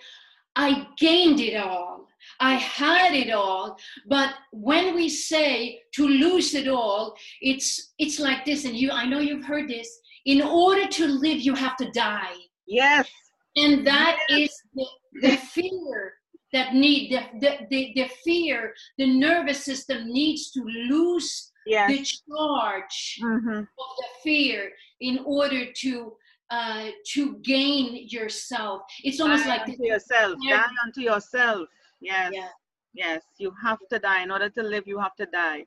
[0.55, 2.07] I gained it all.
[2.39, 3.77] I had it all.
[4.07, 9.05] But when we say to lose it all, it's it's like this, and you I
[9.05, 9.89] know you've heard this.
[10.25, 12.35] In order to live, you have to die.
[12.67, 13.07] Yes.
[13.55, 14.49] And that yes.
[14.49, 14.85] is the,
[15.21, 16.13] the fear
[16.53, 21.89] that need the, the, the, the, fear, the nervous system needs to lose yes.
[21.89, 23.59] the charge mm-hmm.
[23.59, 23.65] of
[23.97, 26.13] the fear in order to
[26.51, 28.83] uh, to gain yourself.
[29.03, 30.37] It's almost die like unto yourself.
[30.47, 31.67] Die unto yourself.
[31.99, 32.31] Yes.
[32.33, 32.49] Yeah.
[32.93, 33.23] Yes.
[33.39, 34.21] You have to die.
[34.21, 35.65] In order to live, you have to die.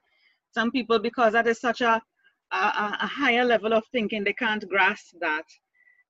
[0.55, 2.01] Some people, because that is such a
[2.51, 5.45] a, a higher level of thinking, they can't grasp that.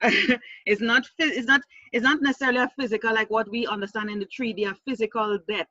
[0.67, 1.61] it's not it's not
[1.93, 5.67] it's not necessarily a physical like what we understand in the 3D, a physical death,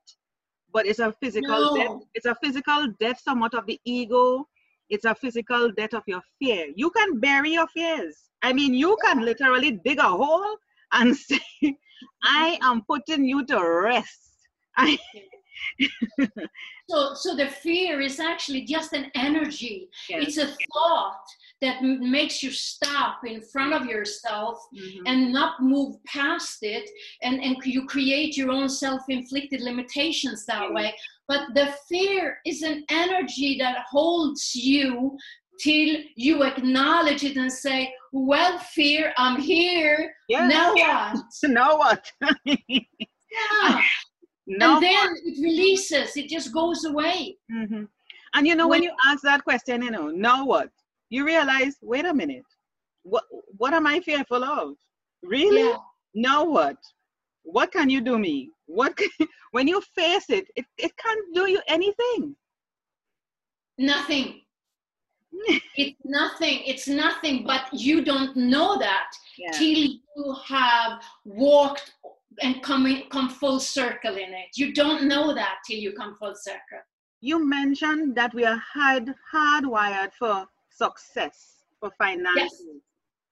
[0.72, 1.76] but it's a physical no.
[1.76, 2.08] death.
[2.14, 4.46] It's a physical death, somewhat of the ego.
[4.90, 6.66] It's a physical death of your fear.
[6.74, 8.16] You can bury your fears.
[8.42, 10.56] I mean, you can literally dig a hole
[10.92, 11.40] and say,
[12.22, 14.24] "I am putting you to rest."
[14.76, 14.98] I
[16.88, 19.88] so, so the fear is actually just an energy.
[20.08, 20.28] Yes.
[20.28, 21.24] It's a thought
[21.60, 25.02] that makes you stop in front of yourself mm-hmm.
[25.06, 26.88] and not move past it
[27.22, 30.74] and, and you create your own self-inflicted limitations that mm-hmm.
[30.74, 30.94] way
[31.26, 35.16] but the fear is an energy that holds you
[35.60, 40.50] till you acknowledge it and say well fear i'm here yes.
[40.50, 42.12] now what now what
[42.68, 43.80] yeah.
[44.50, 47.84] No and then it releases it just goes away mm-hmm.
[48.34, 50.70] and you know when, when you ask that question you know now what
[51.10, 52.44] you realize, wait a minute,
[53.02, 53.24] what
[53.56, 54.74] what am I fearful of?
[55.22, 55.68] Really?
[55.68, 55.76] Yeah.
[56.14, 56.76] Now what?
[57.42, 58.50] What can you do me?
[58.66, 59.08] What can,
[59.52, 62.36] when you face it, it, it can't do you anything.
[63.78, 64.42] Nothing.
[65.76, 66.62] it's nothing.
[66.66, 69.50] It's nothing, but you don't know that yeah.
[69.52, 69.78] till
[70.16, 71.92] you have walked
[72.42, 74.48] and come in, come full circle in it.
[74.56, 76.82] You don't know that till you come full circle.
[77.20, 80.46] You mentioned that we are hard hardwired for
[80.78, 82.36] success for finance.
[82.36, 82.62] Yes.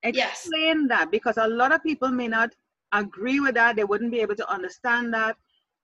[0.03, 0.89] Explain yes.
[0.89, 2.53] that because a lot of people may not
[2.93, 3.75] agree with that.
[3.75, 5.35] They wouldn't be able to understand that.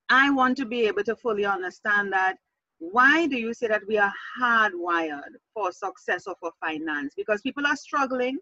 [0.09, 2.37] I want to be able to fully understand that.
[2.79, 7.13] Why do you say that we are hardwired for success or for finance?
[7.15, 8.37] Because people are struggling.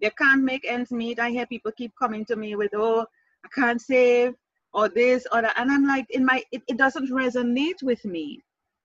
[0.00, 1.18] They can't make ends meet.
[1.18, 3.06] I hear people keep coming to me with, oh,
[3.44, 4.34] I can't save
[4.72, 5.58] or this or that.
[5.58, 8.40] And I'm like, in my, it, it doesn't resonate with me.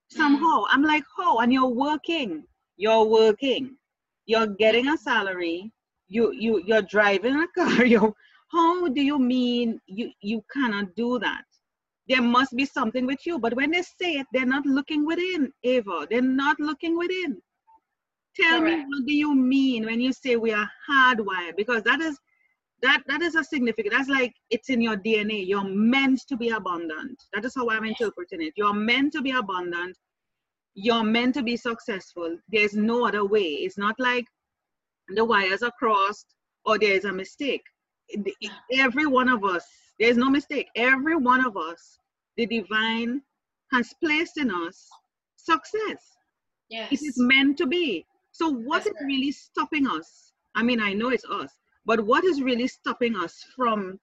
[0.09, 0.67] Somehow, mm.
[0.69, 2.43] I'm like, oh, and you're working
[2.77, 3.77] you're working,
[4.25, 5.71] you're getting a salary,
[6.07, 7.85] you you you're driving a car.
[7.93, 8.13] You
[8.51, 11.43] how do you mean you you cannot do that?
[12.07, 13.39] There must be something with you.
[13.39, 16.09] But when they say it, they're not looking within, Eivor.
[16.09, 17.41] They're not looking within.
[18.35, 18.77] Tell Correct.
[18.77, 21.55] me what do you mean when you say we are hardwired?
[21.55, 22.17] Because that is
[22.81, 26.49] that that is a significant that's like it's in your dna you're meant to be
[26.49, 29.95] abundant that is how i'm interpreting it you're meant to be abundant
[30.73, 32.37] you're meant to be successful.
[32.49, 33.43] There's no other way.
[33.43, 34.25] It's not like
[35.09, 36.27] the wires are crossed
[36.65, 37.63] or there's a mistake.
[38.71, 39.65] Every one of us
[39.99, 40.67] there's no mistake.
[40.75, 41.97] Every one of us
[42.37, 43.21] the divine
[43.71, 44.87] has placed in us
[45.35, 45.99] success.
[46.69, 46.91] Yes.
[46.91, 48.05] it is meant to be.
[48.31, 50.31] So what is really stopping us?
[50.55, 51.51] I mean i know it's us
[51.85, 53.99] but what is really stopping us from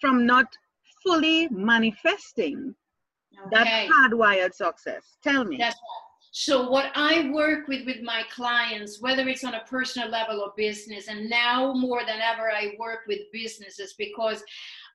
[0.00, 0.46] from not
[1.02, 2.74] fully manifesting
[3.46, 3.50] okay.
[3.50, 5.16] that hardwired success.
[5.22, 5.56] Tell me.
[5.56, 5.78] That's
[6.34, 10.52] so what I work with with my clients, whether it's on a personal level or
[10.56, 14.42] business, and now more than ever, I work with businesses because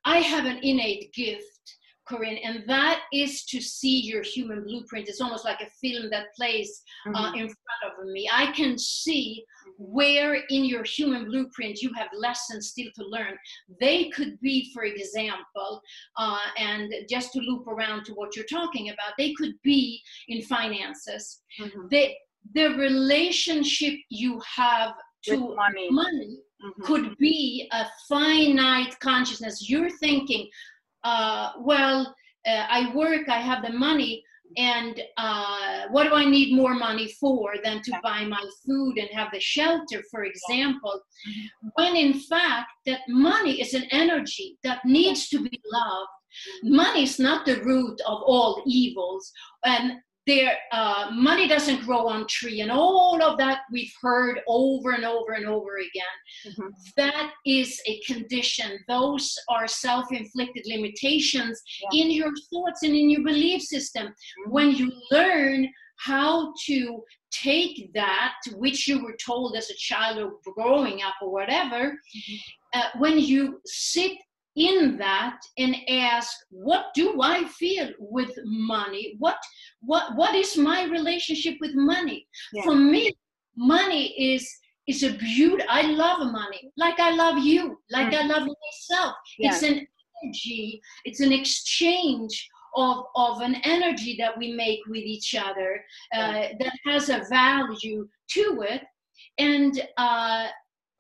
[0.04, 1.78] I have an innate gift
[2.10, 5.10] Corine, and that is to see your human blueprint.
[5.10, 7.36] It's almost like a film that plays uh, mm-hmm.
[7.36, 8.30] in front of me.
[8.32, 9.44] I can see
[9.78, 13.38] where in your human blueprint you have lessons still to learn.
[13.80, 15.82] They could be, for example,
[16.18, 20.42] uh, and just to loop around to what you're talking about, they could be in
[20.44, 21.42] finances.
[21.60, 21.88] Mm-hmm.
[21.92, 22.16] They,
[22.54, 24.94] the relationship you have
[25.26, 26.84] to With money, money mm-hmm.
[26.84, 29.70] could be a finite consciousness.
[29.70, 30.48] You're thinking,
[31.08, 31.98] uh, well,
[32.46, 34.24] uh, I work, I have the money,
[34.58, 39.10] and uh, what do I need more money for than to buy my food and
[39.12, 40.96] have the shelter, for example?
[41.76, 46.10] When in fact, that money is an energy that needs to be loved.
[46.64, 49.32] Money is not the root of all evils.
[49.66, 49.94] And
[50.28, 55.06] their uh, money doesn't grow on tree and all of that we've heard over and
[55.06, 56.68] over and over again mm-hmm.
[56.98, 61.62] that is a condition those are self-inflicted limitations
[61.92, 62.02] yeah.
[62.02, 64.52] in your thoughts and in your belief system mm-hmm.
[64.52, 65.68] when you learn
[66.00, 71.32] how to take that which you were told as a child or growing up or
[71.32, 72.36] whatever mm-hmm.
[72.74, 74.12] uh, when you sit
[74.58, 79.38] in that and ask what do i feel with money what
[79.82, 82.64] what what is my relationship with money yeah.
[82.64, 83.16] for me
[83.56, 84.50] money is
[84.88, 88.20] is a beauty i love money like i love you like mm.
[88.20, 89.52] i love myself yeah.
[89.52, 89.86] it's an
[90.24, 96.50] energy it's an exchange of, of an energy that we make with each other uh,
[96.60, 98.82] that has a value to it
[99.38, 100.48] and uh,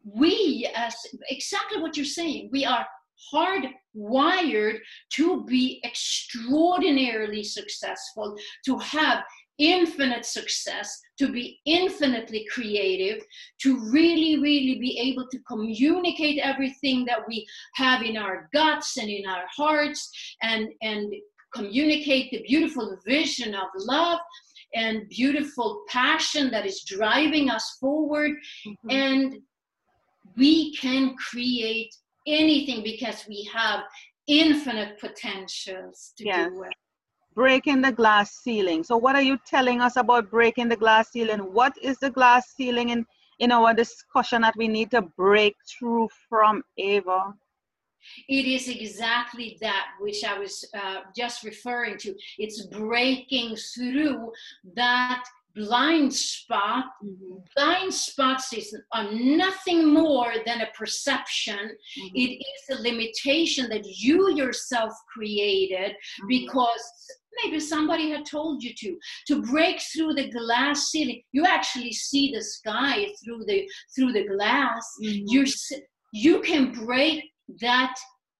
[0.03, 0.95] we as
[1.29, 2.85] exactly what you're saying we are
[3.33, 4.79] hardwired
[5.13, 9.23] to be extraordinarily successful, to have
[9.57, 13.23] infinite success, to be infinitely creative,
[13.59, 19.09] to really, really be able to communicate everything that we have in our guts and
[19.09, 21.11] in our hearts and, and
[21.53, 24.19] communicate the beautiful vision of love
[24.75, 28.31] and beautiful passion that is driving us forward.
[28.65, 28.89] Mm-hmm.
[28.91, 29.37] And
[30.35, 31.95] we can create
[32.27, 33.81] anything because we have
[34.27, 36.49] infinite potentials to yes.
[36.51, 36.73] do it.
[37.33, 38.83] Breaking the glass ceiling.
[38.83, 41.39] So, what are you telling us about breaking the glass ceiling?
[41.39, 43.05] What is the glass ceiling in,
[43.39, 47.33] in our discussion that we need to break through from, Eivor?
[48.27, 52.15] It is exactly that which I was uh, just referring to.
[52.37, 54.31] It's breaking through
[54.75, 55.23] that
[55.57, 57.37] blind spot mm-hmm.
[57.55, 62.15] blind spots is, are nothing more than a perception mm-hmm.
[62.15, 66.27] it is a limitation that you yourself created mm-hmm.
[66.27, 66.91] because
[67.43, 72.31] maybe somebody had told you to to break through the glass ceiling you actually see
[72.31, 75.23] the sky through the through the glass mm-hmm.
[75.27, 75.45] you
[76.13, 77.23] you can break
[77.61, 77.95] that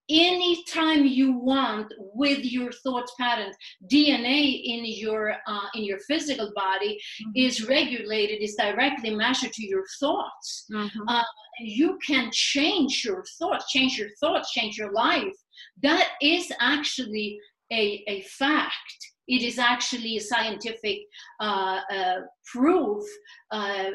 [0.09, 3.55] anytime you want with your thoughts patterns
[3.91, 7.31] dna in your uh, in your physical body mm-hmm.
[7.35, 11.07] is regulated is directly measured to your thoughts mm-hmm.
[11.07, 11.23] uh,
[11.59, 15.35] you can change your thoughts change your thoughts change your life
[15.81, 17.39] that is actually
[17.71, 20.99] a, a fact it is actually a scientific
[21.39, 23.03] uh, uh, proof.
[23.51, 23.91] Uh,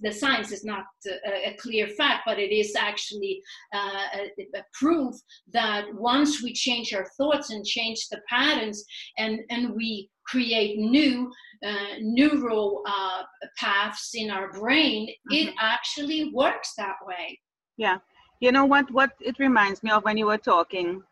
[0.00, 0.84] the science is not
[1.26, 3.40] a, a, clear fact, but it is actually
[3.72, 5.14] uh, a, a, proof
[5.52, 8.84] that once we change our thoughts and change the patterns
[9.18, 11.30] and, and we create new
[11.64, 13.22] uh, neural uh,
[13.58, 15.48] paths in our brain, mm-hmm.
[15.48, 17.38] it actually works that way.
[17.76, 17.98] Yeah.
[18.40, 21.02] You know what, what it reminds me of when you were talking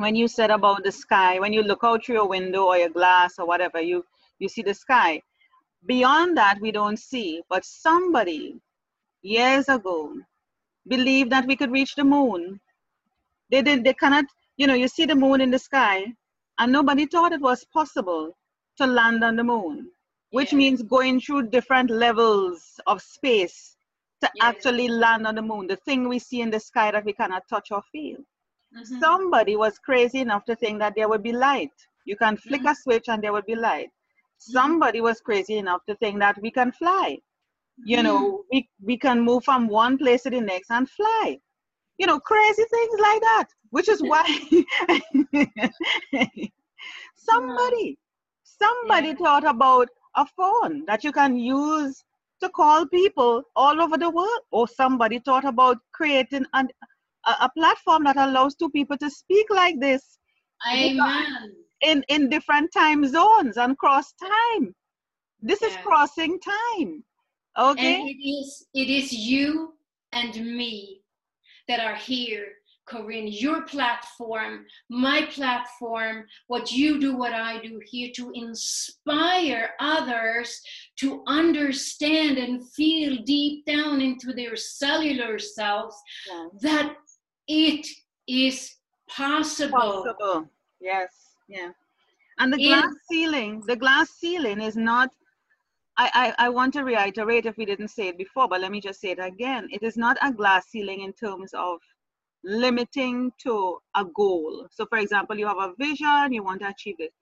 [0.00, 2.90] when you said about the sky, when you look out through your window or your
[2.90, 4.04] glass or whatever, you
[4.38, 5.22] you see the sky.
[5.86, 7.42] Beyond that, we don't see.
[7.48, 8.60] But somebody
[9.22, 10.14] years ago
[10.86, 12.60] believed that we could reach the moon.
[13.50, 13.84] They did.
[13.84, 14.26] They cannot.
[14.56, 16.06] You know, you see the moon in the sky,
[16.58, 18.36] and nobody thought it was possible
[18.78, 19.90] to land on the moon,
[20.30, 20.58] which yeah.
[20.58, 23.76] means going through different levels of space
[24.20, 24.44] to Yes.
[24.44, 27.46] actually land on the moon, the thing we see in the sky that we cannot
[27.48, 28.18] touch or feel.
[28.76, 29.00] Mhm.
[29.00, 31.72] Somebody was crazy enough to think that there would be light.
[32.04, 32.68] You can flick mm-hmm.
[32.68, 33.88] a switch and there would be light.
[33.88, 34.52] Mm-hmm.
[34.52, 37.18] Somebody was crazy enough to think that we can fly.
[37.84, 38.36] You know, mm-hmm.
[38.52, 41.38] we, we can move from one place to the next and fly.
[41.98, 44.24] You know, crazy things like that, which is why
[47.16, 47.98] somebody,
[48.44, 49.14] somebody Yeah.
[49.14, 52.04] thought about a phone that you can use
[52.40, 56.68] to call people all over the world, or somebody thought about creating an,
[57.28, 60.18] a, a platform that allows two people to speak like this
[60.72, 61.52] Amen.
[61.82, 64.74] in, in different time zones and cross time.
[65.40, 67.04] This is crossing time.
[67.58, 68.00] Okay?
[68.00, 69.74] And it is it is you
[70.12, 71.02] and me
[71.68, 72.46] that are here,
[72.88, 73.28] Corine.
[73.28, 80.60] Your platform, my platform, what you do, what I do here to inspire others
[81.00, 85.96] to understand and feel deep down into their cellular selves
[86.60, 86.94] that
[87.48, 87.86] it
[88.28, 88.76] is
[89.08, 89.78] possible.
[89.78, 90.48] possible.
[90.80, 91.10] Yes,
[91.48, 91.70] yeah.
[92.38, 95.10] And the In- glass ceiling, the glass ceiling is not.
[96.00, 98.80] I, I, I want to reiterate if we didn't say it before, but let me
[98.80, 99.66] just say it again.
[99.72, 101.80] It is not a glass ceiling in terms of
[102.44, 104.68] limiting to a goal.
[104.70, 107.12] So, for example, you have a vision, you want to achieve it.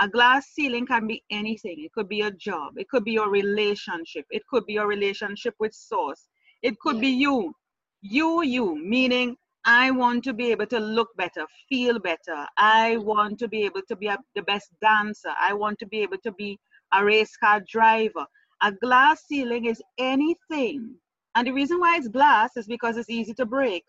[0.00, 1.84] A glass ceiling can be anything.
[1.84, 5.54] It could be a job, it could be your relationship, it could be your relationship
[5.60, 6.26] with source,
[6.62, 7.02] it could Yeah.
[7.02, 7.54] be you.
[8.02, 9.36] You, you, meaning
[9.66, 12.46] I want to be able to look better, feel better.
[12.56, 15.32] I want to be able to be a, the best dancer.
[15.38, 16.58] I want to be able to be
[16.94, 18.24] a race car driver.
[18.62, 20.94] A glass ceiling is anything.
[21.34, 23.84] And the reason why it's glass is because it's easy to break,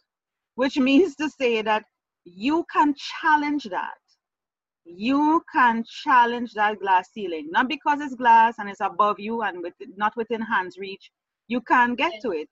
[0.55, 1.83] which means to say that
[2.25, 3.93] you can challenge that.
[4.83, 9.61] You can challenge that glass ceiling, not because it's glass and it's above you and
[9.61, 11.11] with, not within hand's reach.
[11.47, 12.49] You can get to it.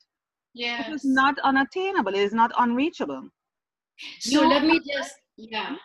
[0.56, 0.90] It Yes.
[0.90, 2.14] is not unattainable.
[2.16, 3.30] It is not unreachable.
[4.20, 5.76] So You- let me just yeah.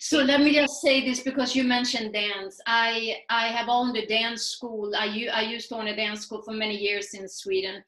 [0.00, 2.60] So let me just say this because you mentioned dance.
[2.66, 4.92] I I have owned a dance school.
[4.96, 7.84] I I used to own a dance school for many years in Sweden,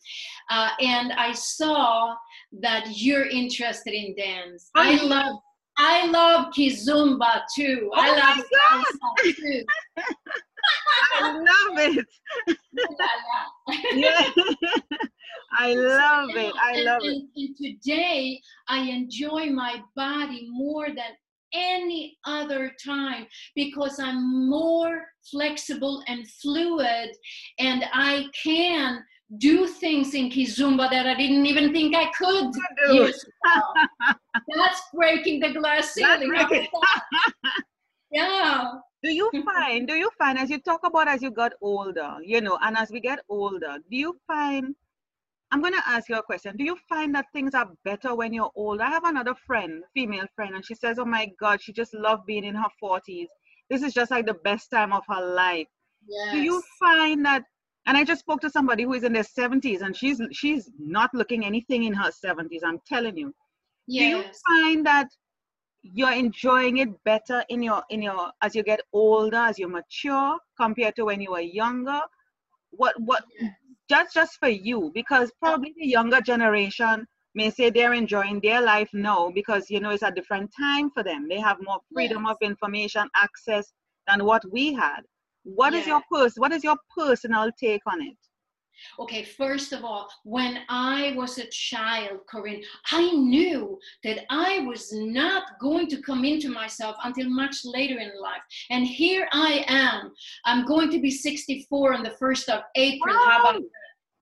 [0.50, 2.14] uh, and I saw
[2.60, 4.70] that you're interested in dance.
[4.76, 5.02] Oh, I yeah.
[5.02, 5.36] love
[5.76, 7.90] I love kizomba too.
[7.94, 9.64] I Oh my love salsa too.
[11.20, 12.06] I love it.
[13.92, 14.30] Yeah.
[16.38, 17.06] I love it.
[17.06, 17.36] I And- it.
[17.36, 21.12] and- today, I enjoy my body more than
[21.52, 27.10] any other time because I'm more flexible and fluid,
[27.58, 29.02] and I can
[29.38, 32.52] do things in Kizomba that I didn't even think I could.
[32.52, 32.94] do.
[32.94, 34.14] years ago.
[34.56, 36.28] That's breaking the glass ceiling.
[36.28, 36.68] Breaking-
[38.10, 38.72] Yeah.
[39.02, 42.40] Do you find, do you find as you talk about as you got older, you
[42.40, 44.74] know, and as we get older, do you find,
[45.50, 46.56] I'm going to ask you a question.
[46.56, 48.82] Do you find that things are better when you're older?
[48.82, 52.26] I have another friend, female friend, and she says, oh my God, she just loved
[52.26, 53.26] being in her 40s.
[53.70, 55.66] This is just like the best time of her life.
[56.06, 56.34] Yes.
[56.34, 57.44] Do you find that,
[57.86, 61.10] and I just spoke to somebody who is in their 70s and she's, she's not
[61.14, 63.34] looking anything in her 70s, I'm telling you.
[63.88, 65.08] do you find that
[65.82, 70.36] you're enjoying it better in your in your as you get older as you mature
[70.60, 72.00] compared to when you were younger
[72.70, 73.24] what what.
[73.88, 78.88] Just just for you because probably the younger generation may say they're enjoying their life
[78.92, 82.30] now because you know it's a different time for them they have more freedom Yes.
[82.30, 83.72] of information access
[84.06, 85.02] than what we had
[85.44, 85.94] What is Yeah.
[85.94, 88.18] your pers- what is your personal take on it
[88.98, 92.62] Okay, first of all, when I was a child, Corine,
[92.92, 98.12] I knew that I was not going to come into myself until much later in
[98.20, 98.42] life.
[98.70, 100.12] And here I am.
[100.44, 103.16] I'm going to be 64 on the 1st of April.
[103.16, 103.60] How about Wow.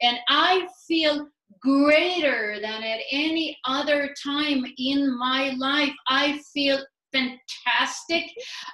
[0.02, 1.28] And I feel
[1.60, 5.92] greater than at any other time in my life.
[6.08, 6.78] I feel
[7.12, 8.24] fantastic.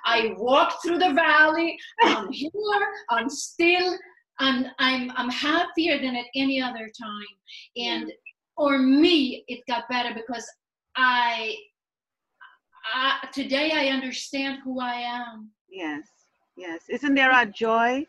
[0.04, 1.78] I walked through the valley.
[2.02, 2.50] I'm here.
[3.10, 3.96] I'm still
[4.38, 7.32] I'm I'm I'm happier than at any other time.
[7.76, 8.12] And
[8.56, 10.46] for me, it got better because
[10.96, 11.54] I,
[12.94, 15.50] I today I understand who I am.
[15.70, 16.06] Yes,
[16.56, 16.82] yes.
[16.88, 18.06] Isn't there a joy?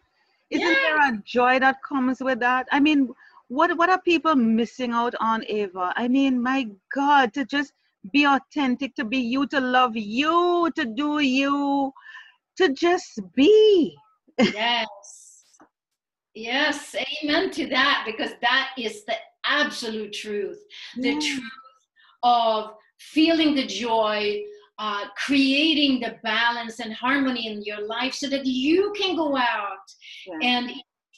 [0.49, 0.76] Isn't Yeah.
[0.76, 2.67] there a joy that comes with that?
[2.71, 3.13] I mean,
[3.47, 5.93] what what are people missing out on, Eivor?
[5.95, 7.74] I mean, my God, to just
[8.11, 11.91] be authentic, to be you, to love you, to do you,
[12.57, 13.95] to just be.
[14.51, 15.22] Yes.
[16.36, 19.15] Yes, amen to that because that is the
[19.45, 20.59] absolute truth.
[20.97, 21.19] The Yeah.
[21.19, 21.51] truth
[22.23, 24.43] of feeling the joy,
[24.79, 29.86] uh, creating the balance and harmony in your life so that you can go out
[30.25, 30.39] Yeah.
[30.41, 30.71] and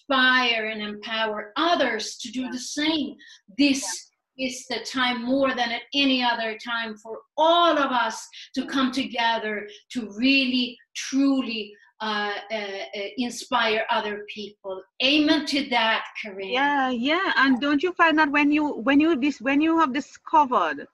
[0.09, 3.15] inspire and empower others to do the same.
[3.57, 4.47] This yeah.
[4.47, 8.91] is the time more than at any other time for all of us to come
[8.91, 14.81] together to really, truly uh, uh, uh, inspire other people.
[15.03, 16.51] Amen to that, Corine.
[16.51, 17.31] Yeah, yeah.
[17.37, 20.87] And don't you find that when you when you this when you have discovered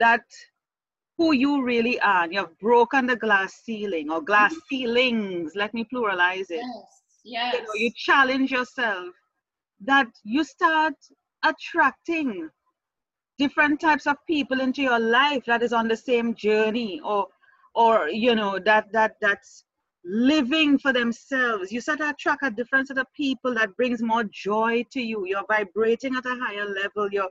[0.00, 0.24] that
[1.18, 4.74] who you really are, you have broken the glass ceiling or glass mm-hmm.
[4.76, 5.52] ceilings.
[5.54, 6.64] Let me pluralize it.
[6.64, 7.54] Yes, yes.
[7.54, 9.08] You, know, you challenge yourself.
[9.84, 10.94] That you start
[11.44, 12.48] attracting
[13.38, 17.26] different types of people into your life that is on the same journey or
[17.74, 19.64] or you know that that that's
[20.04, 21.70] living for themselves.
[21.70, 25.26] You start to attract a different set of people that brings more joy to you.
[25.26, 27.08] You're vibrating at a higher level.
[27.10, 27.30] You're,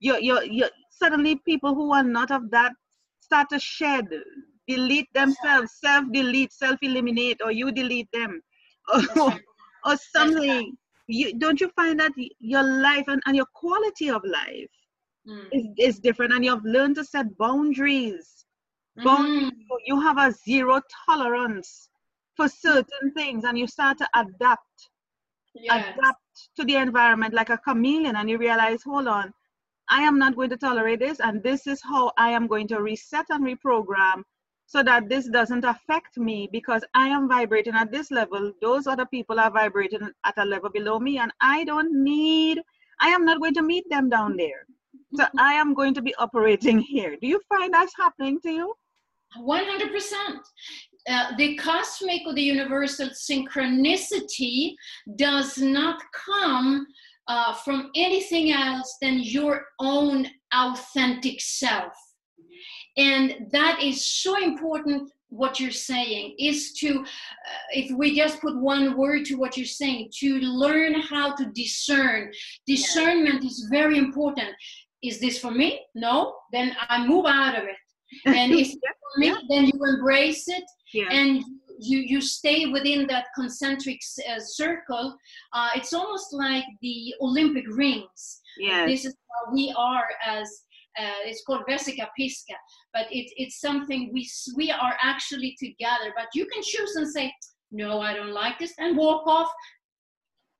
[0.00, 2.72] you're, you're, you're suddenly people who are not of that
[3.20, 4.08] start to shed,
[4.68, 8.40] delete themselves, self delete, self eliminate, or you delete them,
[9.16, 9.32] or,
[9.84, 10.76] or something.
[11.06, 14.70] You, don't you find that your life and, and your quality of life
[15.28, 15.46] mm.
[15.52, 18.44] is, is different and you've learned to set boundaries.
[18.96, 19.50] Boundaries.
[19.50, 19.76] Mm.
[19.86, 21.88] You have a zero tolerance
[22.36, 24.90] for certain things and you start to adapt
[25.54, 25.94] yes.
[25.96, 29.32] adapt to the environment like a chameleon and you realize hold on
[29.88, 32.80] i am not going to tolerate this and this is how i am going to
[32.80, 34.22] reset and reprogram
[34.66, 38.52] so that this doesn't affect me because i am vibrating at this level.
[38.62, 42.62] Those other people are vibrating at a level below me and i don't need
[43.00, 44.64] i am not going to meet them down there.
[45.14, 47.16] So i am going to be operating here.
[47.20, 48.74] Do you find that's happening to you?
[49.38, 50.38] 100%
[51.08, 54.74] uh, the cosmic or the universal synchronicity
[55.16, 56.86] does not come
[57.28, 61.92] uh, from anything else than your own authentic self.
[62.96, 65.10] And that is so important.
[65.30, 67.04] What you're saying is to, uh,
[67.70, 72.30] if we just put one word to what you're saying, to learn how to discern.
[72.66, 74.50] Discernment is very important.
[75.02, 75.80] Is this for me?
[75.94, 76.34] No?
[76.52, 77.76] Then I move out of it.
[78.26, 79.34] And is it for me?
[79.48, 81.08] Then you embrace it yeah.
[81.10, 81.44] and
[81.78, 84.00] you you stay within that concentric
[84.30, 85.16] uh, circle
[85.52, 90.48] uh, it's almost like the olympic rings yeah this is how we are as
[90.98, 92.44] uh, it's called vesica piscis
[92.92, 97.32] but it, it's something we we are actually together but you can choose and say
[97.70, 99.50] no i don't like this and walk off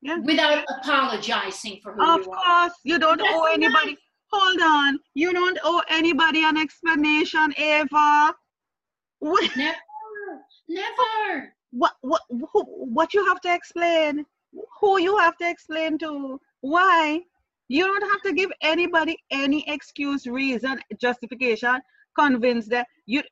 [0.00, 0.18] yeah.
[0.24, 2.70] without apologizing for who of you course are.
[2.84, 3.96] you don't That's owe anybody nice.
[4.32, 8.32] Hold on you don't owe anybody an explanation eivor
[9.22, 9.76] Never.
[10.68, 11.54] Never.
[11.70, 14.24] What what who, what you have to explain?
[14.80, 16.40] Who you have to explain to?
[16.60, 17.20] Why?
[17.68, 21.80] You don't have to give anybody any excuse, reason, justification,
[22.18, 22.84] convince them.
[23.06, 23.22] You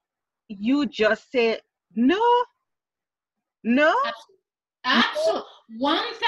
[0.49, 1.61] you just say
[1.95, 2.23] no.
[3.65, 3.95] No.
[4.85, 5.43] Absolutely.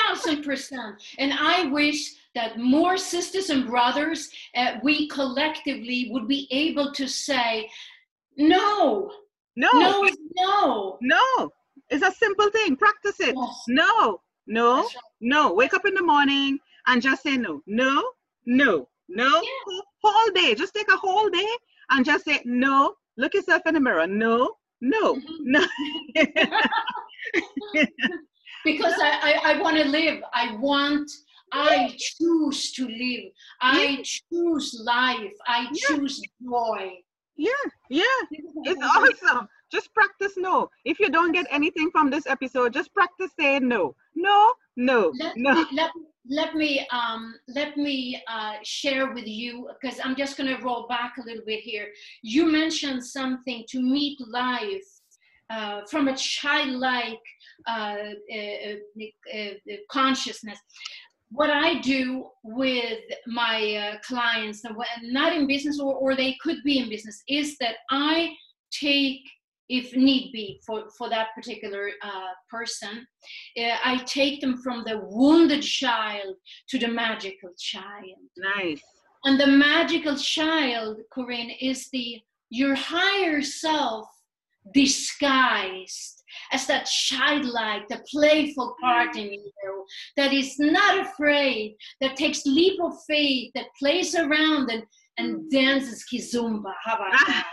[0.07, 1.03] Thousand percent.
[1.19, 7.07] And I wish that more sisters and brothers, uh, we collectively would be able to
[7.07, 7.69] say,
[8.37, 9.11] no,
[9.57, 9.71] no.
[9.73, 10.99] No no.
[11.01, 11.53] No.
[11.91, 12.77] It's a simple thing.
[12.77, 13.35] Practice it.
[13.37, 13.63] Yes.
[13.69, 14.21] No.
[14.47, 14.77] No.
[14.77, 14.89] Right.
[15.21, 15.53] No.
[15.53, 17.63] Wake up in the morning and just say no.
[17.67, 18.03] No.
[18.47, 18.89] No.
[19.09, 19.27] No.
[19.27, 19.81] Yeah.
[20.03, 20.55] Whole day.
[20.55, 21.49] Just take a whole day
[21.91, 22.95] and just say no.
[23.19, 24.07] Look yourself in the mirror.
[24.07, 24.55] No.
[24.81, 25.15] No.
[25.15, 25.35] Mm-hmm.
[25.45, 25.67] No.
[28.65, 30.23] because I, I, I want to live.
[30.33, 31.11] I want
[31.53, 33.33] I choose to live.
[33.61, 35.33] I choose life.
[35.47, 36.93] I choose joy.
[37.37, 37.51] Yeah,
[37.91, 39.49] yeah, it's awesome.
[39.71, 40.69] Just practice no.
[40.85, 43.95] If you don't get anything from this episode, just practice saying no.
[44.15, 45.67] No, no, let, no.
[45.73, 45.91] Let,
[46.29, 51.15] let me um let me uh, share with you because I'm just gonna roll back
[51.19, 51.89] a little bit here.
[52.23, 54.87] You mentioned something to meet life
[55.51, 57.19] uh, from a childlike
[57.67, 57.97] uh,
[58.33, 60.59] uh, uh, uh consciousness
[61.33, 64.63] what I do with my uh, clients,
[65.03, 68.35] not in business or, or they could be in business, is that I
[68.71, 69.23] take,
[69.69, 73.07] if need be, for, for that particular uh, person,
[73.59, 76.37] uh, I take them from the wounded child
[76.69, 78.19] to the magical child.
[78.37, 78.83] Nice.
[79.25, 82.21] And the magical child, Corine, is the
[82.51, 84.07] your higher self
[84.75, 86.22] disguised
[86.53, 89.85] as that childlike, the playful part in you
[90.17, 94.85] that is not afraid, that takes leap of faith, that plays around and,
[95.19, 95.51] and mm.
[95.51, 96.73] dances kizomba.
[96.85, 97.45] How about that?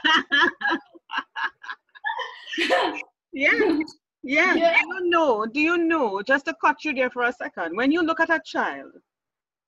[3.33, 3.79] yeah.
[4.23, 4.55] Yeah.
[4.55, 4.77] yeah.
[4.81, 5.45] Do you know?
[5.45, 6.21] Do you know?
[6.21, 7.75] Just to cut you there for a second.
[7.75, 8.91] When you look at a child,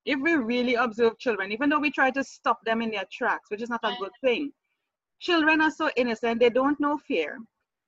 [0.04, 3.50] if we really observe children, even though we try to stop them in their tracks,
[3.50, 4.52] which is not a good thing,
[5.20, 7.38] children are so innocent, they don't know fear.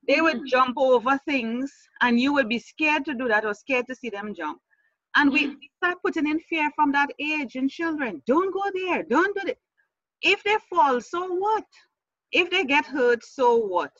[0.07, 0.47] They would mm-hmm.
[0.47, 4.09] jump over things and you would be scared to do that or scared to see
[4.09, 4.59] them jump.
[5.15, 8.21] And we, we start putting in fear from that age in children.
[8.27, 9.03] Don't go there.
[9.03, 9.57] Don't do it.
[10.21, 11.65] If they fall, so what?
[12.31, 13.91] If they get hurt, so what?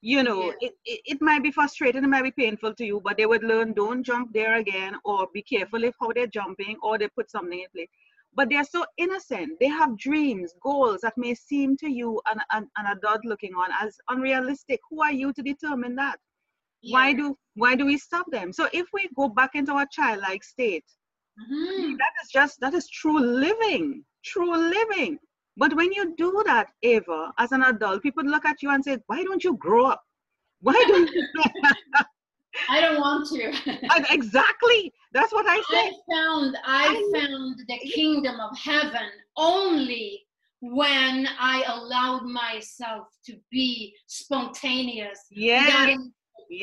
[0.00, 0.52] You know, Yeah.
[0.60, 3.42] it, it, it might be frustrating, it might be painful to you, but they would
[3.42, 7.30] learn don't jump there again or be careful if how they're jumping or they put
[7.30, 7.88] something in place.
[8.38, 9.50] But they're so innocent.
[9.60, 13.70] They have dreams, goals that may seem to you, an, an, an adult looking on,
[13.82, 14.80] as unrealistic.
[14.90, 16.18] Who are you to determine that?
[16.90, 20.44] why do why do we stop them so if we go back into our childlike
[20.44, 20.84] state
[21.40, 21.96] Mhm.
[21.98, 25.18] that is just that is true living true living
[25.56, 28.96] but when you do that eivor as an adult people look at you and say
[29.06, 30.02] why don't you grow up
[30.60, 31.22] why don't you
[32.68, 33.52] I don't want to.
[34.12, 35.92] Exactly that's what i said.
[35.92, 40.24] I found I I- found the kingdom of heaven only
[40.60, 45.18] when I allowed myself to be spontaneous.
[45.30, 46.12] yeah any-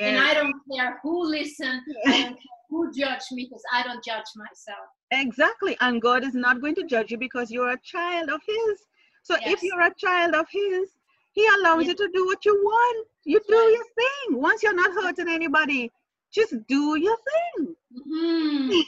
[0.01, 4.03] And I don't care who listens, I don't care who judge me because I don't
[4.03, 4.85] judge myself.
[5.11, 8.79] exactly and god is not going to judge you because you're a child of his
[9.27, 10.89] so if you're a child of his
[11.35, 11.91] he allows Yes.
[11.91, 13.75] you to do what you want you do Right.
[13.77, 15.91] your thing once you're not hurting anybody
[16.33, 18.85] just do your thing Mhm.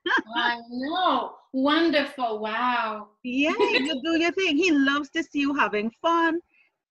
[0.36, 1.38] I know.
[1.52, 2.40] Wonderful.
[2.40, 3.08] Wow.
[3.24, 3.52] yeah
[3.84, 6.40] you do your thing he loves to see you having fun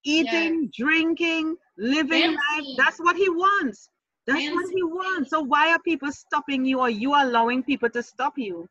[0.03, 3.89] eating drinking living life that's what he wants
[4.27, 8.03] that's what he wants so why are people stopping you or you allowing people to
[8.03, 8.67] stop you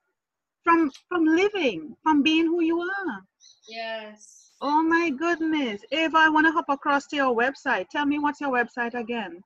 [0.64, 3.20] from from living from being who you are
[3.68, 4.43] Yes.
[4.60, 5.80] Oh my goodness.
[5.92, 7.88] Eivor, I want to hop across to your website.
[7.88, 9.42] Tell me what's your website again.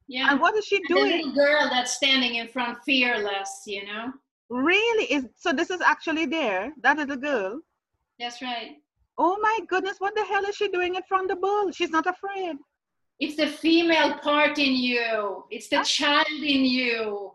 [0.07, 0.29] Yeah.
[0.31, 1.11] And what is she And the doing?
[1.11, 4.11] little girl that's standing in front, fearless, you know?
[4.49, 5.05] Really?
[5.05, 5.53] Is so?
[5.53, 6.73] This is actually there.
[6.81, 7.61] That little girl.
[8.19, 8.71] That's right.
[9.17, 9.97] Oh my goodness!
[9.99, 11.71] What the hell is she doing in front of the bull?
[11.71, 12.57] She's not afraid.
[13.23, 15.45] It's the female part in you.
[15.49, 17.31] It's the child in you.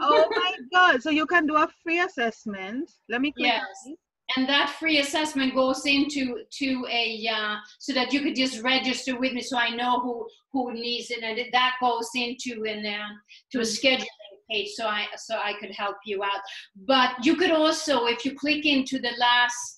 [0.00, 1.02] Oh my God.
[1.02, 2.90] So you can do a free assessment.
[3.08, 3.46] Let me click.
[3.46, 3.96] Yes.
[4.36, 6.22] and that free assessment goes into
[6.60, 10.26] to a uh, so that you could just register with me so I know who
[10.52, 13.08] who needs it and that goes into an uh,
[13.52, 13.72] to a Mhm.
[13.76, 16.42] scheduling page so I so I could help you out
[16.92, 19.76] but you could also if you click into the last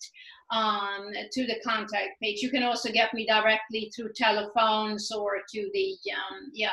[0.51, 5.71] um, to the contact page you can also get me directly through telephones or to
[5.73, 6.71] the um, yeah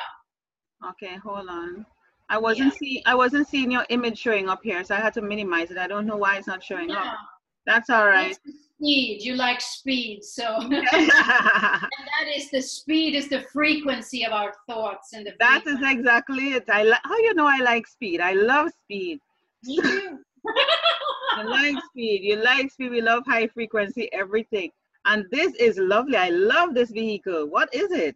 [0.90, 1.86] Okay, hold on.
[2.30, 5.22] I wasn't see I wasn't seeing your image showing up here, so I had to
[5.22, 5.78] minimize it.
[5.78, 7.18] I don't know why it's not showing yeah up.
[7.66, 8.38] That's all right.
[8.78, 14.54] speed you like speed so and that is the speed is the frequency of our
[14.68, 16.00] thoughts and the that is frequency.
[16.00, 16.70] exactly it.
[16.70, 18.20] I li- how you know I like speed.
[18.20, 19.20] I love speed.
[19.64, 20.20] Me too.
[20.46, 22.22] You like speed.
[22.24, 22.92] You like speed.
[22.92, 24.70] We love high frequency, everything.
[25.06, 26.16] And this is lovely.
[26.16, 27.48] I love this vehicle.
[27.50, 28.16] What is it?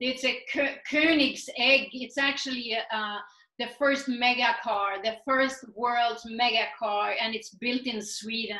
[0.00, 1.90] it's a Ko- Koenigsegg.
[1.92, 3.18] It's actually uh,
[3.58, 8.58] the first mega car, the first world's mega car, and it's built in Sweden.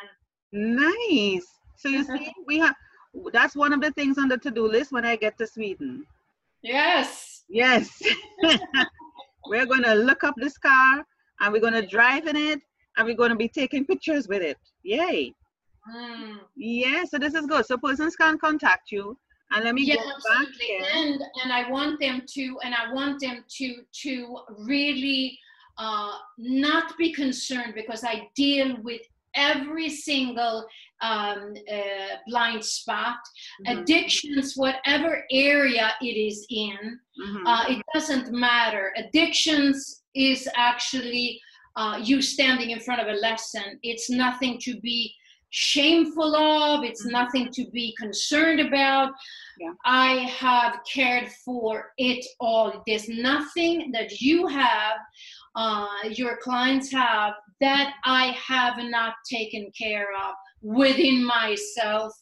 [0.53, 1.47] Nice.
[1.76, 2.74] So you see, we have
[3.32, 6.05] that's one of the things on the to-do list when I get to Sweden.
[6.62, 7.45] Yes.
[7.49, 8.01] Yes.
[9.47, 11.05] we're going to look up this car
[11.41, 12.61] and we're going to drive in it
[13.01, 14.59] and we're going to be taking pictures with it.
[14.82, 15.34] Yay.
[15.96, 16.36] Mm.
[16.55, 17.64] Yeah, so this is good.
[17.64, 19.16] So persons can contact you.
[19.53, 20.66] And let me back absolutely.
[20.66, 20.84] here.
[20.94, 23.68] And and I want them to and I want them to
[24.03, 25.36] to really
[25.78, 29.01] uh, not be concerned because I deal with
[29.34, 30.66] every single
[31.01, 33.16] um, uh, blind spot,
[33.66, 37.01] Mhm, addictions, whatever area it is in.
[37.26, 37.42] mhm.
[37.46, 38.92] Uh, it doesn't matter.
[38.96, 41.40] Addictions is actually
[41.76, 43.78] uh, you standing in front of a lesson.
[43.82, 45.14] It's nothing to be
[45.50, 47.10] shameful of, it's Mhm.
[47.10, 49.12] nothing to be concerned about.
[49.58, 49.72] Yeah.
[49.84, 50.12] I
[50.44, 52.82] have cared for it all.
[52.86, 54.98] There's nothing that you have,
[55.56, 62.12] uh, your clients have, that I have not taken care of within myself.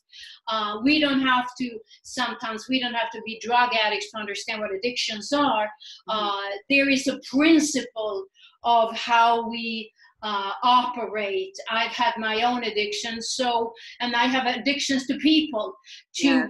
[0.49, 4.61] Uh, we don't have to, sometimes we don't have to be drug addicts to understand
[4.61, 5.69] what addictions are.
[6.09, 6.41] Uh,
[6.71, 8.25] there is a principle
[8.65, 9.91] of how we
[10.23, 11.57] uh, operate.
[11.71, 15.75] I've had my own addictions, so, and I have addictions to people,
[16.17, 16.47] to Yeah.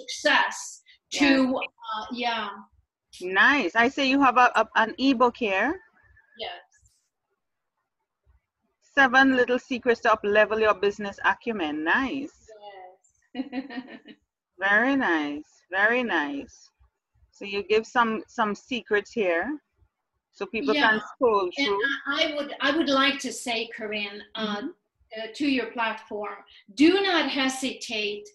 [0.00, 0.82] success,
[1.14, 2.48] to, uh, yeah,
[3.20, 3.76] Nice.
[3.76, 5.80] I see you have a, a, an ebook here.
[6.40, 6.50] yes.
[8.96, 11.84] Seven little secrets to up level your business acumen.
[11.84, 12.32] Nice.
[13.34, 13.44] Yes.
[14.58, 15.44] Very nice.
[15.70, 16.70] Very nice.
[17.32, 19.58] So you give some some secrets here,
[20.34, 20.90] so people Yeah.
[20.90, 21.80] can scroll and through.
[22.06, 24.68] I, I would I would like to say, Corine, uh, Mhm.
[25.16, 26.38] uh, to your platform,
[26.74, 28.28] do not hesitate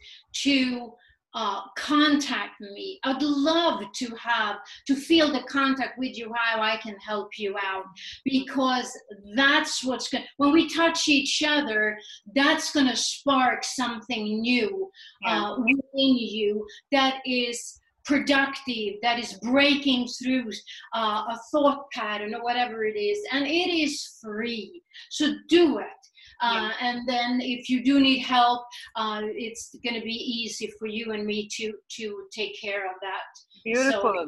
[0.45, 0.93] to
[1.35, 2.99] uh, contact me.
[3.03, 4.55] I'd love to have
[4.87, 7.85] to feel the contact with you, how I can help you out,
[8.25, 8.89] because
[9.35, 10.25] that's what's going.
[10.37, 11.99] When we touch each other,
[12.33, 14.89] that's going to spark something new
[15.23, 17.79] uh, within you that is
[18.09, 20.49] productive that is breaking through
[20.95, 26.01] uh, a thought pattern or whatever it is and it is free so do it
[26.41, 28.61] uh, and then if you do need help
[28.95, 32.05] uh, it's going to be easy for you and me to to
[32.39, 33.29] take care of that
[33.63, 34.27] Beautiful.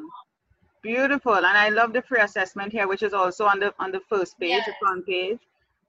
[0.81, 1.35] Beautiful.
[1.35, 4.39] And I love the free assessment here, which is also on the on the first
[4.39, 5.39] page, the front page.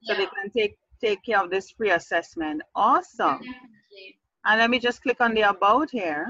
[0.05, 2.62] So they can take take care of this free assessment.
[2.74, 3.38] Awesome.
[3.38, 4.18] definitely.
[4.45, 6.26] And let me just click on the about here.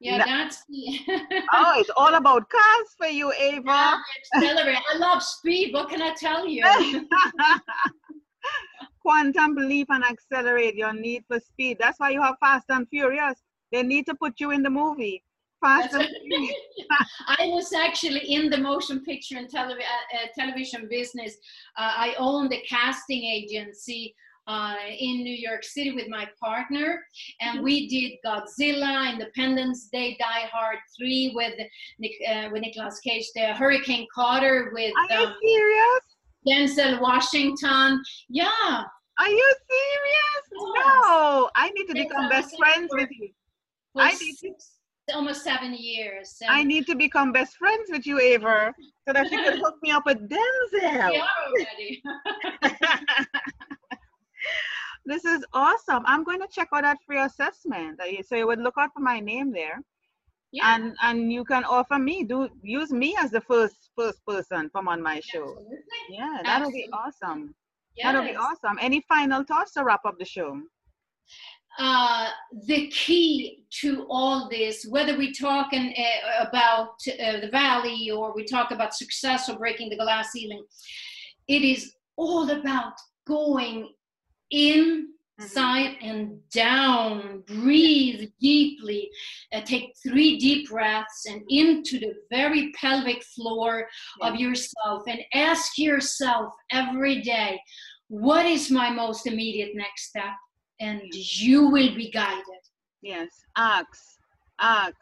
[0.00, 3.64] Yeah that's the Oh, it's all about cars for you, Eivor.
[3.66, 3.98] Yeah,
[4.34, 4.78] accelerate.
[4.94, 5.72] I love speed.
[5.72, 6.62] What can I tell you?
[9.02, 11.78] Quantum belief and accelerate your need for speed.
[11.80, 13.42] That's why you have Fast and Furious.
[13.72, 15.22] They need to put you in the movie.
[15.60, 16.08] Fast and.
[16.28, 16.54] Furious.
[17.26, 21.36] I was actually in the motion picture and televi- uh, uh, television business.
[21.76, 24.14] Uh, I owned a casting agency
[24.48, 27.04] uh, in New York City with my partner,
[27.40, 27.62] and Mhm.
[27.62, 31.54] we did Godzilla, Independence Day, Die Hard 3 with
[31.98, 36.00] Nick, uh, with Nicolas Cage, the Hurricane Carter with Are you um, serious?
[36.48, 38.02] Denzel Washington.
[38.28, 38.84] Yeah.
[39.18, 40.44] Are you serious?
[40.52, 40.94] Yes.
[41.02, 41.50] No.
[41.54, 43.30] I need to become best friends for- with you.
[43.96, 44.54] I need to
[45.14, 46.36] almost seven years.
[46.48, 48.74] I need to become best friends with you, Eivor,
[49.06, 51.10] so that you could hook me up with Denzel.
[51.10, 52.02] we are already.
[55.04, 56.02] this is awesome.
[56.06, 58.00] I'm going to check out that free assessment.
[58.26, 59.80] So you would look out for my name there,
[60.52, 60.74] yeah.
[60.74, 64.88] and and you can offer me do use me as the first first person from
[64.88, 65.44] on my show.
[65.44, 65.78] Absolutely.
[66.10, 66.92] Yeah, that'll be Absolutely.
[66.92, 67.54] awesome.
[68.02, 68.78] That'll be awesome.
[68.80, 70.60] Any final thoughts to wrap up the show?
[71.78, 72.28] uh,
[72.66, 78.34] the key to all this, whether we talk in, uh, about uh, the valley or
[78.34, 80.64] we talk about success or breaking the glass ceiling,
[81.46, 82.94] it is all about
[83.26, 83.88] going
[84.50, 87.42] inside and down.
[87.46, 89.10] Breathe deeply.
[89.52, 93.86] Uh, take three deep breaths and into the very pelvic floor
[94.20, 97.60] of yourself and ask yourself every day,
[98.08, 100.34] what is my most immediate next step?
[100.80, 102.44] and you will be guided.
[103.02, 103.28] Yes.
[103.56, 104.18] Ask,
[104.58, 104.94] ask,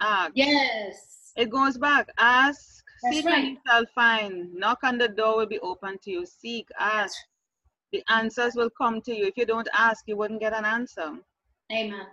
[0.00, 0.32] ask.
[0.34, 1.32] Yes.
[1.36, 2.08] It goes back.
[2.18, 3.38] Ask, That's seek, right.
[3.38, 4.54] and you shall find.
[4.54, 6.26] Knock on the door will be open to you.
[6.26, 7.16] Seek, ask.
[7.94, 9.24] The answers will come to you.
[9.26, 11.12] If you don't ask, you wouldn't get an answer.
[11.72, 12.06] Amen.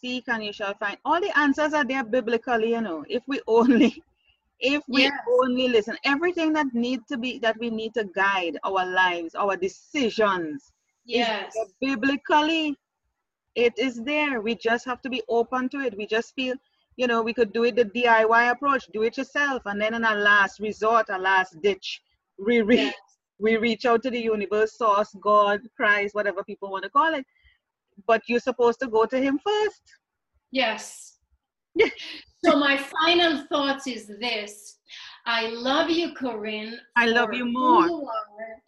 [0.00, 0.98] Seek and you shall find.
[1.04, 3.04] All the answers are there biblically, you know.
[3.08, 4.02] If we only,
[4.60, 5.12] if we Yes.
[5.40, 9.56] only listen, everything that need to be that we need to guide our lives, our
[9.56, 10.72] decisions,
[11.04, 11.54] Yes.
[11.80, 12.76] biblically.
[13.54, 14.40] It is there.
[14.40, 15.96] We just have to be open to it.
[15.96, 16.56] We just feel,
[16.96, 20.02] you know, we could do it the DIY approach, do it yourself, and then in
[20.04, 22.02] a last resort, a last ditch,
[22.44, 22.94] we reach, Yes.
[23.38, 27.26] We reach out to the universe, source, God, Christ, whatever people want to call it.
[28.06, 29.82] But you're supposed to go to Him first.
[30.50, 31.18] Yes.
[32.44, 34.76] So my final thoughts is this.
[35.24, 36.74] I love you, Corine.
[36.94, 37.86] I love you more.
[37.86, 38.06] you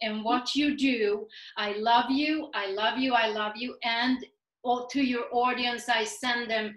[0.01, 1.27] and what you do.
[1.57, 2.49] I love you.
[2.55, 3.13] I love you.
[3.13, 3.75] I love you.
[3.83, 4.25] And
[4.63, 6.75] all to your audience, I send them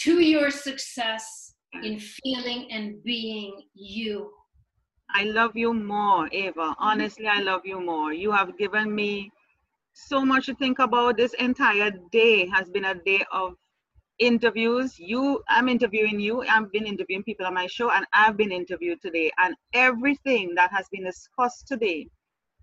[0.00, 4.30] to your success in feeling and being you.
[5.10, 6.54] I love you more, Eivor.
[6.54, 6.82] Mm-hmm.
[6.82, 8.12] Honestly, I love you more.
[8.12, 9.30] You have given me
[9.92, 11.16] so much to think about.
[11.16, 13.54] This entire day has been a day of
[14.18, 14.98] interviews.
[14.98, 16.42] You, I'm interviewing you.
[16.42, 19.30] I've been interviewing people on my show, and I've been interviewed today.
[19.38, 22.08] And everything that has been discussed today,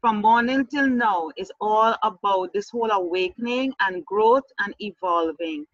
[0.01, 5.65] from morning till now is all about this whole awakening and growth and evolving.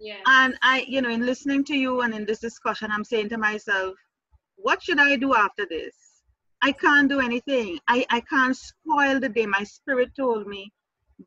[0.00, 0.20] Yeah.
[0.26, 3.38] And I, you know, in listening to you and in this discussion, I'm saying to
[3.38, 3.94] myself,
[4.56, 5.94] what should I do after this?
[6.62, 7.78] I can't do anything.
[7.88, 9.46] I, I can't spoil the day.
[9.46, 10.72] My spirit told me,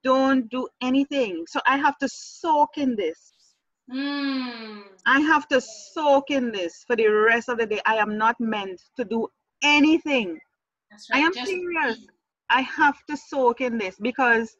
[0.03, 1.45] don't do anything.
[1.47, 3.34] So I have to soak in this.
[3.91, 4.84] Mm.
[5.05, 7.82] I have to soak in this for the rest of the day.
[7.86, 9.27] I am not meant to do
[9.63, 10.39] anything.
[10.91, 11.97] That's I am Just serious.
[11.97, 12.09] be.
[12.49, 14.55] I have to soak in this because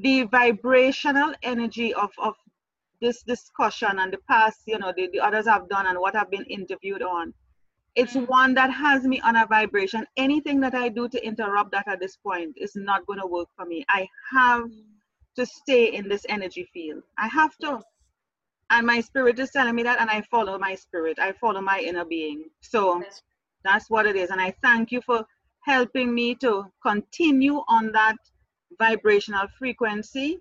[0.00, 2.34] the vibrational energy of, of
[3.00, 6.30] this discussion and the past, you know, the, the others have done and what I've
[6.30, 7.34] been interviewed on,
[7.94, 10.06] it's one that has me on a vibration.
[10.16, 13.48] Anything that I do to interrupt that at this point is not going to work
[13.56, 13.84] for me.
[13.88, 14.70] I have
[15.36, 17.02] to stay in this energy field.
[17.18, 17.80] I have to.
[18.70, 21.18] And my spirit is telling me that, and I follow my spirit.
[21.18, 22.44] I follow my inner being.
[22.60, 23.02] So
[23.64, 24.30] that's what it is.
[24.30, 25.24] And I thank you for
[25.60, 28.16] helping me to continue on that
[28.78, 30.38] vibrational frequency,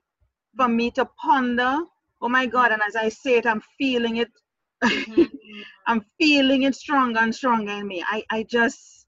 [0.55, 1.77] for me to ponder.
[2.21, 2.71] Oh my God.
[2.71, 4.29] And as I say it, I'm feeling it.
[4.83, 5.29] Mhm.
[5.87, 8.03] I'm feeling it stronger and stronger in me.
[8.07, 9.07] I, I just,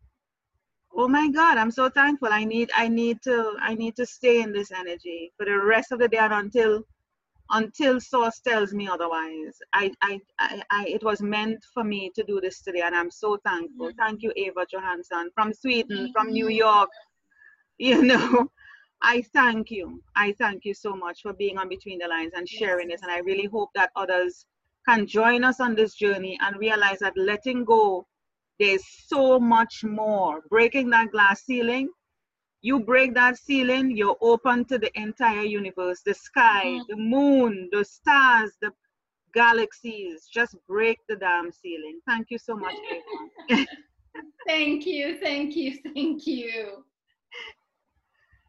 [0.95, 2.29] oh my God, I'm so thankful.
[2.31, 5.91] I need, I need to, I need to stay in this energy for the rest
[5.91, 6.83] of the day and until,
[7.51, 9.57] until source tells me otherwise.
[9.73, 13.11] I, I, I, I it was meant for me to do this today and I'm
[13.11, 13.89] so thankful.
[13.89, 13.97] Mhm.
[13.97, 16.57] Thank you, Eivor Johansson from Sweden, from New Mhm.
[16.57, 16.89] York.
[17.79, 18.51] You know,
[19.01, 20.03] I thank you.
[20.15, 23.01] I thank you so much for being on Between the Lines and sharing this.
[23.03, 24.45] And I really hope that others
[24.89, 28.07] can join us on this journey and realize that letting go,
[28.59, 30.41] there's so much more.
[30.49, 31.89] Breaking that glass ceiling,
[32.61, 36.87] you break that ceiling, you're open to the entire universe, the sky, Mhm.
[36.89, 38.71] the moon, the stars, the
[39.33, 40.27] galaxies.
[40.27, 41.99] Just break the damn ceiling.
[42.07, 42.75] Thank you so much,
[44.47, 46.83] Thank you, thank you, thank you.